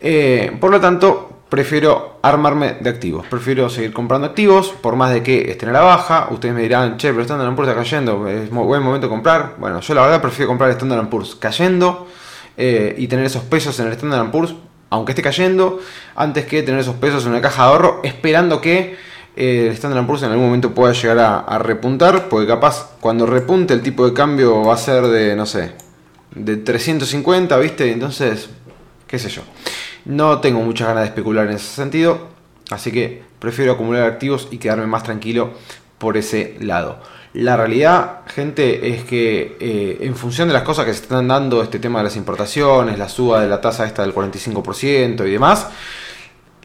Eh, 0.00 0.56
por 0.60 0.70
lo 0.70 0.80
tanto, 0.80 1.37
prefiero 1.48 2.18
armarme 2.22 2.76
de 2.80 2.90
activos. 2.90 3.26
Prefiero 3.26 3.68
seguir 3.70 3.92
comprando 3.92 4.26
activos, 4.26 4.74
por 4.80 4.96
más 4.96 5.12
de 5.12 5.22
que 5.22 5.50
estén 5.50 5.70
a 5.70 5.72
la 5.72 5.80
baja. 5.80 6.28
Ustedes 6.30 6.54
me 6.54 6.62
dirán, 6.62 6.96
che, 6.96 7.10
pero 7.10 7.22
Standard 7.22 7.54
Poor's 7.54 7.70
está 7.70 7.80
cayendo, 7.80 8.28
es 8.28 8.50
buen 8.50 8.82
momento 8.82 9.06
de 9.06 9.10
comprar. 9.10 9.54
Bueno, 9.58 9.80
yo 9.80 9.94
la 9.94 10.02
verdad 10.02 10.20
prefiero 10.20 10.48
comprar 10.48 10.70
Standard 10.70 11.08
Poor's 11.08 11.34
cayendo 11.34 12.06
eh, 12.56 12.94
y 12.98 13.08
tener 13.08 13.24
esos 13.24 13.42
pesos 13.44 13.78
en 13.80 13.86
el 13.86 13.92
Standard 13.92 14.30
Poor's, 14.30 14.54
aunque 14.90 15.12
esté 15.12 15.22
cayendo, 15.22 15.80
antes 16.14 16.46
que 16.46 16.62
tener 16.62 16.80
esos 16.80 16.96
pesos 16.96 17.24
en 17.24 17.30
una 17.30 17.40
caja 17.40 17.64
de 17.64 17.68
ahorro, 17.70 18.00
esperando 18.02 18.60
que 18.60 18.96
eh, 19.36 19.66
el 19.68 19.72
Standard 19.72 20.06
Poor's 20.06 20.22
en 20.22 20.30
algún 20.30 20.46
momento 20.46 20.74
pueda 20.74 20.92
llegar 20.92 21.18
a, 21.18 21.38
a 21.40 21.58
repuntar, 21.58 22.28
porque 22.28 22.46
capaz 22.46 22.96
cuando 23.00 23.24
repunte 23.26 23.72
el 23.72 23.82
tipo 23.82 24.06
de 24.06 24.12
cambio 24.12 24.64
va 24.64 24.74
a 24.74 24.78
ser 24.78 25.06
de, 25.06 25.34
no 25.34 25.46
sé, 25.46 25.72
de 26.34 26.56
350, 26.56 27.56
¿viste? 27.58 27.90
Entonces, 27.90 28.50
qué 29.08 29.18
sé 29.18 29.28
yo. 29.28 29.42
No 30.04 30.38
tengo 30.40 30.60
muchas 30.60 30.86
ganas 30.88 31.02
de 31.02 31.08
especular 31.08 31.46
en 31.46 31.54
ese 31.54 31.66
sentido, 31.66 32.28
así 32.70 32.92
que 32.92 33.22
prefiero 33.40 33.72
acumular 33.72 34.04
activos 34.04 34.48
y 34.50 34.58
quedarme 34.58 34.86
más 34.86 35.02
tranquilo 35.02 35.50
por 35.98 36.16
ese 36.16 36.56
lado. 36.60 37.00
La 37.34 37.56
realidad, 37.56 38.20
gente, 38.26 38.88
es 38.88 39.04
que 39.04 39.56
eh, 39.60 39.98
en 40.00 40.16
función 40.16 40.48
de 40.48 40.54
las 40.54 40.62
cosas 40.62 40.86
que 40.86 40.94
se 40.94 41.02
están 41.02 41.28
dando, 41.28 41.62
este 41.62 41.78
tema 41.78 41.98
de 41.98 42.04
las 42.04 42.16
importaciones, 42.16 42.98
la 42.98 43.08
suba 43.08 43.40
de 43.40 43.48
la 43.48 43.60
tasa 43.60 43.84
esta 43.84 44.02
del 44.02 44.14
45% 44.14 45.26
y 45.26 45.30
demás, 45.30 45.66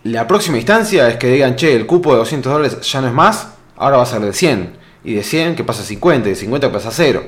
la 0.03 0.27
próxima 0.27 0.57
instancia 0.57 1.07
es 1.09 1.17
que 1.17 1.27
digan, 1.27 1.55
che, 1.55 1.75
el 1.75 1.85
cupo 1.85 2.11
de 2.11 2.19
200 2.19 2.51
dólares 2.51 2.81
ya 2.81 3.01
no 3.01 3.07
es 3.07 3.13
más, 3.13 3.49
ahora 3.77 3.97
va 3.97 4.03
a 4.03 4.05
ser 4.05 4.21
de 4.21 4.33
100. 4.33 4.77
Y 5.05 5.13
de 5.15 5.23
100 5.23 5.55
que 5.55 5.63
pasa 5.63 5.81
a 5.81 5.85
50, 5.85 6.27
y 6.27 6.31
de 6.31 6.35
50 6.37 6.67
que 6.67 6.73
pasa 6.73 6.89
a 6.89 6.91
0. 6.91 7.23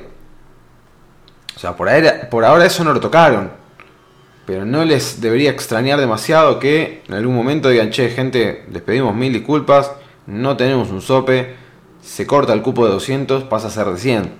O 1.54 1.58
sea, 1.58 1.76
por, 1.76 1.88
por 2.30 2.44
ahora 2.44 2.64
eso 2.64 2.84
no 2.84 2.92
lo 2.92 3.00
tocaron. 3.00 3.50
Pero 4.46 4.64
no 4.64 4.84
les 4.84 5.20
debería 5.20 5.50
extrañar 5.50 5.98
demasiado 5.98 6.60
que 6.60 7.02
en 7.08 7.14
algún 7.14 7.34
momento 7.34 7.68
digan, 7.68 7.90
che, 7.90 8.08
gente, 8.10 8.64
les 8.70 8.80
pedimos 8.80 9.14
mil 9.14 9.32
disculpas, 9.32 9.90
no 10.26 10.56
tenemos 10.56 10.90
un 10.90 11.02
sope, 11.02 11.56
se 12.00 12.26
corta 12.26 12.52
el 12.52 12.62
cupo 12.62 12.86
de 12.86 12.92
200, 12.92 13.44
pasa 13.44 13.66
a 13.66 13.70
ser 13.70 13.86
de 13.86 13.98
100. 13.98 14.32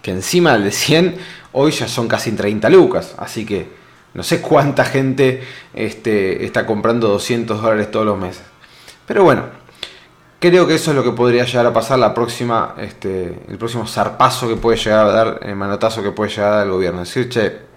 Que 0.00 0.10
encima 0.10 0.54
del 0.54 0.64
de 0.64 0.72
100 0.72 1.16
hoy 1.52 1.72
ya 1.72 1.86
son 1.86 2.08
casi 2.08 2.32
30 2.32 2.70
lucas, 2.70 3.14
así 3.18 3.44
que 3.44 3.68
no 4.14 4.22
sé 4.22 4.40
cuánta 4.40 4.84
gente 4.84 5.42
este, 5.74 6.44
está 6.44 6.66
comprando 6.66 7.08
200 7.08 7.60
dólares 7.60 7.90
todos 7.90 8.06
los 8.06 8.18
meses. 8.18 8.44
Pero 9.06 9.24
bueno, 9.24 9.44
creo 10.40 10.66
que 10.66 10.76
eso 10.76 10.90
es 10.90 10.96
lo 10.96 11.02
que 11.02 11.10
podría 11.10 11.44
llegar 11.44 11.66
a 11.66 11.72
pasar 11.72 11.98
la 11.98 12.14
próxima, 12.14 12.74
este, 12.78 13.40
el 13.48 13.58
próximo 13.58 13.86
zarpazo 13.86 14.48
que 14.48 14.56
puede 14.56 14.78
llegar 14.78 15.06
a 15.06 15.12
dar, 15.12 15.40
el 15.42 15.56
manotazo 15.56 16.02
que 16.02 16.12
puede 16.12 16.30
llegar 16.30 16.52
a 16.52 16.56
dar 16.56 16.66
el 16.66 16.72
gobierno. 16.72 17.00
Decir, 17.00 17.28
che, 17.28 17.73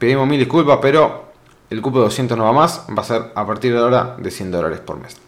Pedimos 0.00 0.26
mil 0.26 0.38
disculpas, 0.38 0.78
pero 0.80 1.26
el 1.68 1.82
cupo 1.82 1.98
de 1.98 2.04
200 2.04 2.38
no 2.38 2.44
va 2.44 2.52
más, 2.54 2.86
va 2.88 3.02
a 3.02 3.04
ser 3.04 3.22
a 3.34 3.46
partir 3.46 3.74
de 3.74 3.80
ahora 3.80 4.16
de 4.18 4.30
100 4.30 4.50
dólares 4.50 4.80
por 4.80 4.98
mes. 4.98 5.18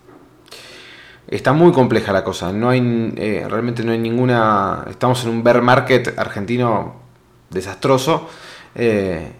Está 1.28 1.52
muy 1.52 1.72
compleja 1.72 2.10
la 2.10 2.24
cosa, 2.24 2.54
no 2.54 2.70
hay 2.70 3.12
eh, 3.16 3.46
realmente 3.50 3.84
no 3.84 3.92
hay 3.92 3.98
ninguna. 3.98 4.86
Estamos 4.88 5.24
en 5.24 5.30
un 5.30 5.44
bear 5.44 5.60
market 5.60 6.18
argentino 6.18 6.94
desastroso 7.50 8.30
eh, 8.74 9.32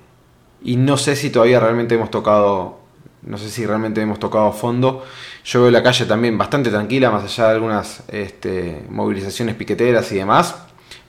y 0.65 0.77
no 0.77 0.99
sé 0.99 1.17
si 1.17 1.31
todavía 1.31 1.61
realmente 1.61 1.95
hemos 1.95 2.11
tocado, 2.11 2.81
no 3.23 3.39
sé 3.39 3.49
si 3.49 3.65
realmente 3.65 4.03
hemos 4.03 4.19
tocado 4.19 4.53
fondo. 4.53 5.03
Yo 5.47 5.63
veo 5.63 5.71
la 5.71 5.83
calle 5.83 6.05
también 6.05 6.37
bastante 6.37 6.69
tranquila, 6.69 7.11
más 7.11 7.25
allá 7.25 7.49
de 7.49 7.55
algunas 7.55 8.03
este, 8.09 8.85
movilizaciones 8.91 9.55
piqueteras 9.55 10.13
y 10.13 10.17
demás, 10.17 10.57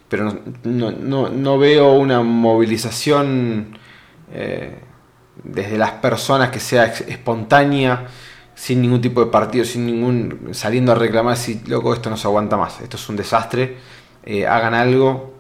pero 0.08 0.34
no 0.64 1.58
veo 1.58 1.92
una 1.96 2.22
movilización 2.22 3.83
eh, 4.34 4.80
desde 5.44 5.78
las 5.78 5.92
personas 5.92 6.50
que 6.50 6.60
sea 6.60 6.86
espontánea, 6.86 8.08
sin 8.56 8.82
ningún 8.82 9.00
tipo 9.00 9.24
de 9.24 9.32
partido, 9.32 9.64
sin 9.64 9.86
ningún 9.86 10.50
saliendo 10.52 10.92
a 10.92 10.96
reclamar 10.96 11.38
si 11.38 11.62
loco 11.68 11.94
esto 11.94 12.10
no 12.10 12.18
se 12.18 12.28
aguanta 12.28 12.58
más, 12.58 12.82
esto 12.82 12.98
es 12.98 13.10
un 13.10 13.16
desastre, 13.16 13.78
eh, 14.26 14.48
hagan 14.48 14.74
algo, 14.74 15.34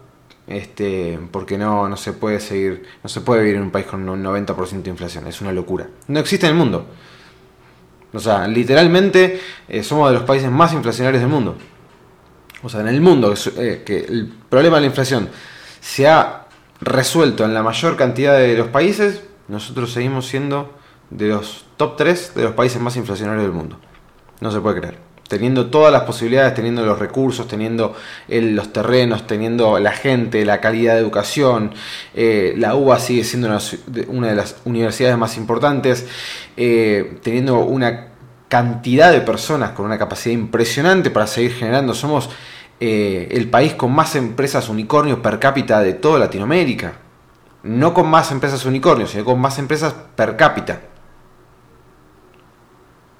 este, 0.47 1.19
porque 1.31 1.57
no, 1.57 1.89
no 1.89 1.97
se 1.97 2.13
puede 2.13 2.39
seguir, 2.39 2.83
no 3.01 3.09
se 3.09 3.21
puede 3.21 3.41
vivir 3.41 3.55
en 3.57 3.63
un 3.63 3.71
país 3.71 3.87
con 3.87 4.07
un 4.07 4.23
90% 4.23 4.83
de 4.83 4.89
inflación, 4.89 5.27
es 5.27 5.41
una 5.41 5.51
locura. 5.51 5.87
No 6.07 6.19
existe 6.19 6.45
en 6.45 6.53
el 6.53 6.57
mundo. 6.57 6.85
O 8.13 8.19
sea, 8.19 8.47
literalmente 8.47 9.39
eh, 9.67 9.83
somos 9.83 10.09
de 10.09 10.15
los 10.15 10.23
países 10.23 10.51
más 10.51 10.71
inflacionarios 10.73 11.21
del 11.21 11.31
mundo. 11.31 11.55
O 12.61 12.69
sea, 12.69 12.81
en 12.81 12.87
el 12.87 13.01
mundo, 13.01 13.33
que 13.85 14.05
el 14.07 14.31
problema 14.49 14.77
de 14.77 14.81
la 14.81 14.87
inflación 14.87 15.29
se 15.81 16.07
ha 16.07 16.42
resuelto 16.85 17.45
en 17.45 17.53
la 17.53 17.63
mayor 17.63 17.95
cantidad 17.95 18.37
de 18.37 18.55
los 18.55 18.67
países, 18.67 19.23
nosotros 19.47 19.91
seguimos 19.91 20.27
siendo 20.27 20.73
de 21.09 21.27
los 21.27 21.65
top 21.77 21.97
3 21.97 22.33
de 22.35 22.43
los 22.43 22.53
países 22.53 22.81
más 22.81 22.95
inflacionarios 22.95 23.43
del 23.43 23.53
mundo. 23.53 23.77
No 24.41 24.51
se 24.51 24.59
puede 24.59 24.79
creer. 24.79 24.97
Teniendo 25.27 25.67
todas 25.67 25.91
las 25.91 26.03
posibilidades, 26.03 26.53
teniendo 26.53 26.85
los 26.85 26.99
recursos, 26.99 27.47
teniendo 27.47 27.95
los 28.27 28.73
terrenos, 28.73 29.25
teniendo 29.25 29.79
la 29.79 29.91
gente, 29.91 30.45
la 30.45 30.59
calidad 30.59 30.95
de 30.95 30.99
educación, 30.99 31.73
eh, 32.13 32.53
la 32.57 32.75
UBA 32.75 32.99
sigue 32.99 33.23
siendo 33.23 33.47
una, 34.09 34.27
de 34.27 34.35
las 34.35 34.57
universidades 34.65 35.17
más 35.17 35.37
importantes, 35.37 36.07
eh, 36.57 37.19
teniendo 37.23 37.59
una 37.59 38.09
cantidad 38.47 39.11
de 39.11 39.21
personas 39.21 39.71
con 39.71 39.85
una 39.85 39.97
capacidad 39.97 40.35
impresionante 40.35 41.09
para 41.09 41.25
seguir 41.25 41.53
generando. 41.53 41.95
Somos 41.95 42.29
eh, 42.79 43.29
el 43.31 43.49
país 43.49 43.73
con 43.73 43.91
más 43.93 44.15
empresas 44.15 44.69
unicornios 44.69 45.19
per 45.19 45.39
cápita 45.39 45.81
de 45.81 45.93
toda 45.93 46.19
Latinoamérica. 46.19 46.93
No 47.63 47.93
con 47.93 48.07
más 48.09 48.31
empresas 48.31 48.65
unicornios, 48.65 49.11
sino 49.11 49.23
con 49.23 49.39
más 49.39 49.57
empresas 49.59 49.93
per 50.15 50.35
cápita. 50.35 50.81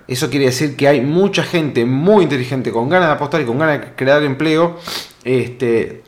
Eso 0.08 0.30
quiere 0.30 0.48
decir 0.48 0.76
que 0.76 0.88
hay 0.88 1.02
mucha 1.02 1.44
gente 1.44 1.86
muy 1.86 2.24
inteligente, 2.24 2.72
con 2.72 2.90
ganas 2.90 3.08
de 3.08 3.14
apostar 3.14 3.42
y 3.42 3.46
con 3.46 3.58
ganas 3.58 3.80
de 3.80 3.96
crear 3.96 4.22
empleo, 4.24 4.78
este, 5.24 6.04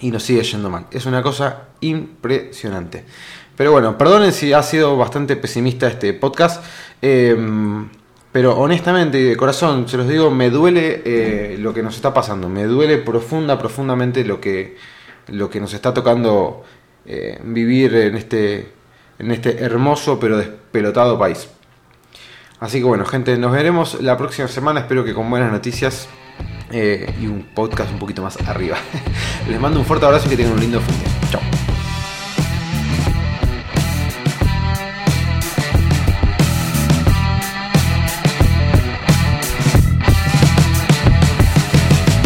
y 0.00 0.10
nos 0.10 0.22
sigue 0.22 0.42
yendo 0.42 0.68
mal. 0.68 0.86
Es 0.90 1.06
una 1.06 1.22
cosa 1.22 1.68
impresionante. 1.80 3.04
Pero 3.56 3.72
bueno, 3.72 3.96
perdonen 3.96 4.32
si 4.32 4.52
ha 4.52 4.62
sido 4.62 4.96
bastante 4.96 5.36
pesimista 5.36 5.86
este 5.86 6.12
podcast. 6.14 6.64
Em, 7.00 7.88
pero 8.32 8.58
honestamente 8.58 9.20
y 9.20 9.24
de 9.24 9.36
corazón, 9.36 9.86
se 9.86 9.98
los 9.98 10.08
digo, 10.08 10.30
me 10.30 10.48
duele 10.48 11.02
eh, 11.04 11.56
lo 11.58 11.74
que 11.74 11.82
nos 11.82 11.94
está 11.94 12.14
pasando. 12.14 12.48
Me 12.48 12.64
duele 12.64 12.96
profunda, 12.96 13.58
profundamente 13.58 14.24
lo 14.24 14.40
que, 14.40 14.76
lo 15.28 15.50
que 15.50 15.60
nos 15.60 15.74
está 15.74 15.92
tocando 15.92 16.64
eh, 17.04 17.38
vivir 17.44 17.94
en 17.94 18.16
este, 18.16 18.72
en 19.18 19.30
este 19.30 19.62
hermoso 19.62 20.18
pero 20.18 20.38
despelotado 20.38 21.18
país. 21.18 21.46
Así 22.58 22.78
que 22.78 22.84
bueno, 22.84 23.04
gente, 23.04 23.36
nos 23.36 23.52
veremos 23.52 24.00
la 24.00 24.16
próxima 24.16 24.48
semana. 24.48 24.80
Espero 24.80 25.04
que 25.04 25.12
con 25.12 25.28
buenas 25.28 25.52
noticias 25.52 26.08
eh, 26.70 27.12
y 27.20 27.26
un 27.26 27.42
podcast 27.54 27.92
un 27.92 27.98
poquito 27.98 28.22
más 28.22 28.40
arriba. 28.48 28.78
Les 29.48 29.60
mando 29.60 29.78
un 29.78 29.84
fuerte 29.84 30.06
abrazo 30.06 30.26
y 30.26 30.30
que 30.30 30.36
tengan 30.36 30.54
un 30.54 30.60
lindo 30.60 30.80
fin 30.80 30.94
de 31.00 31.30
Chao. 31.30 31.61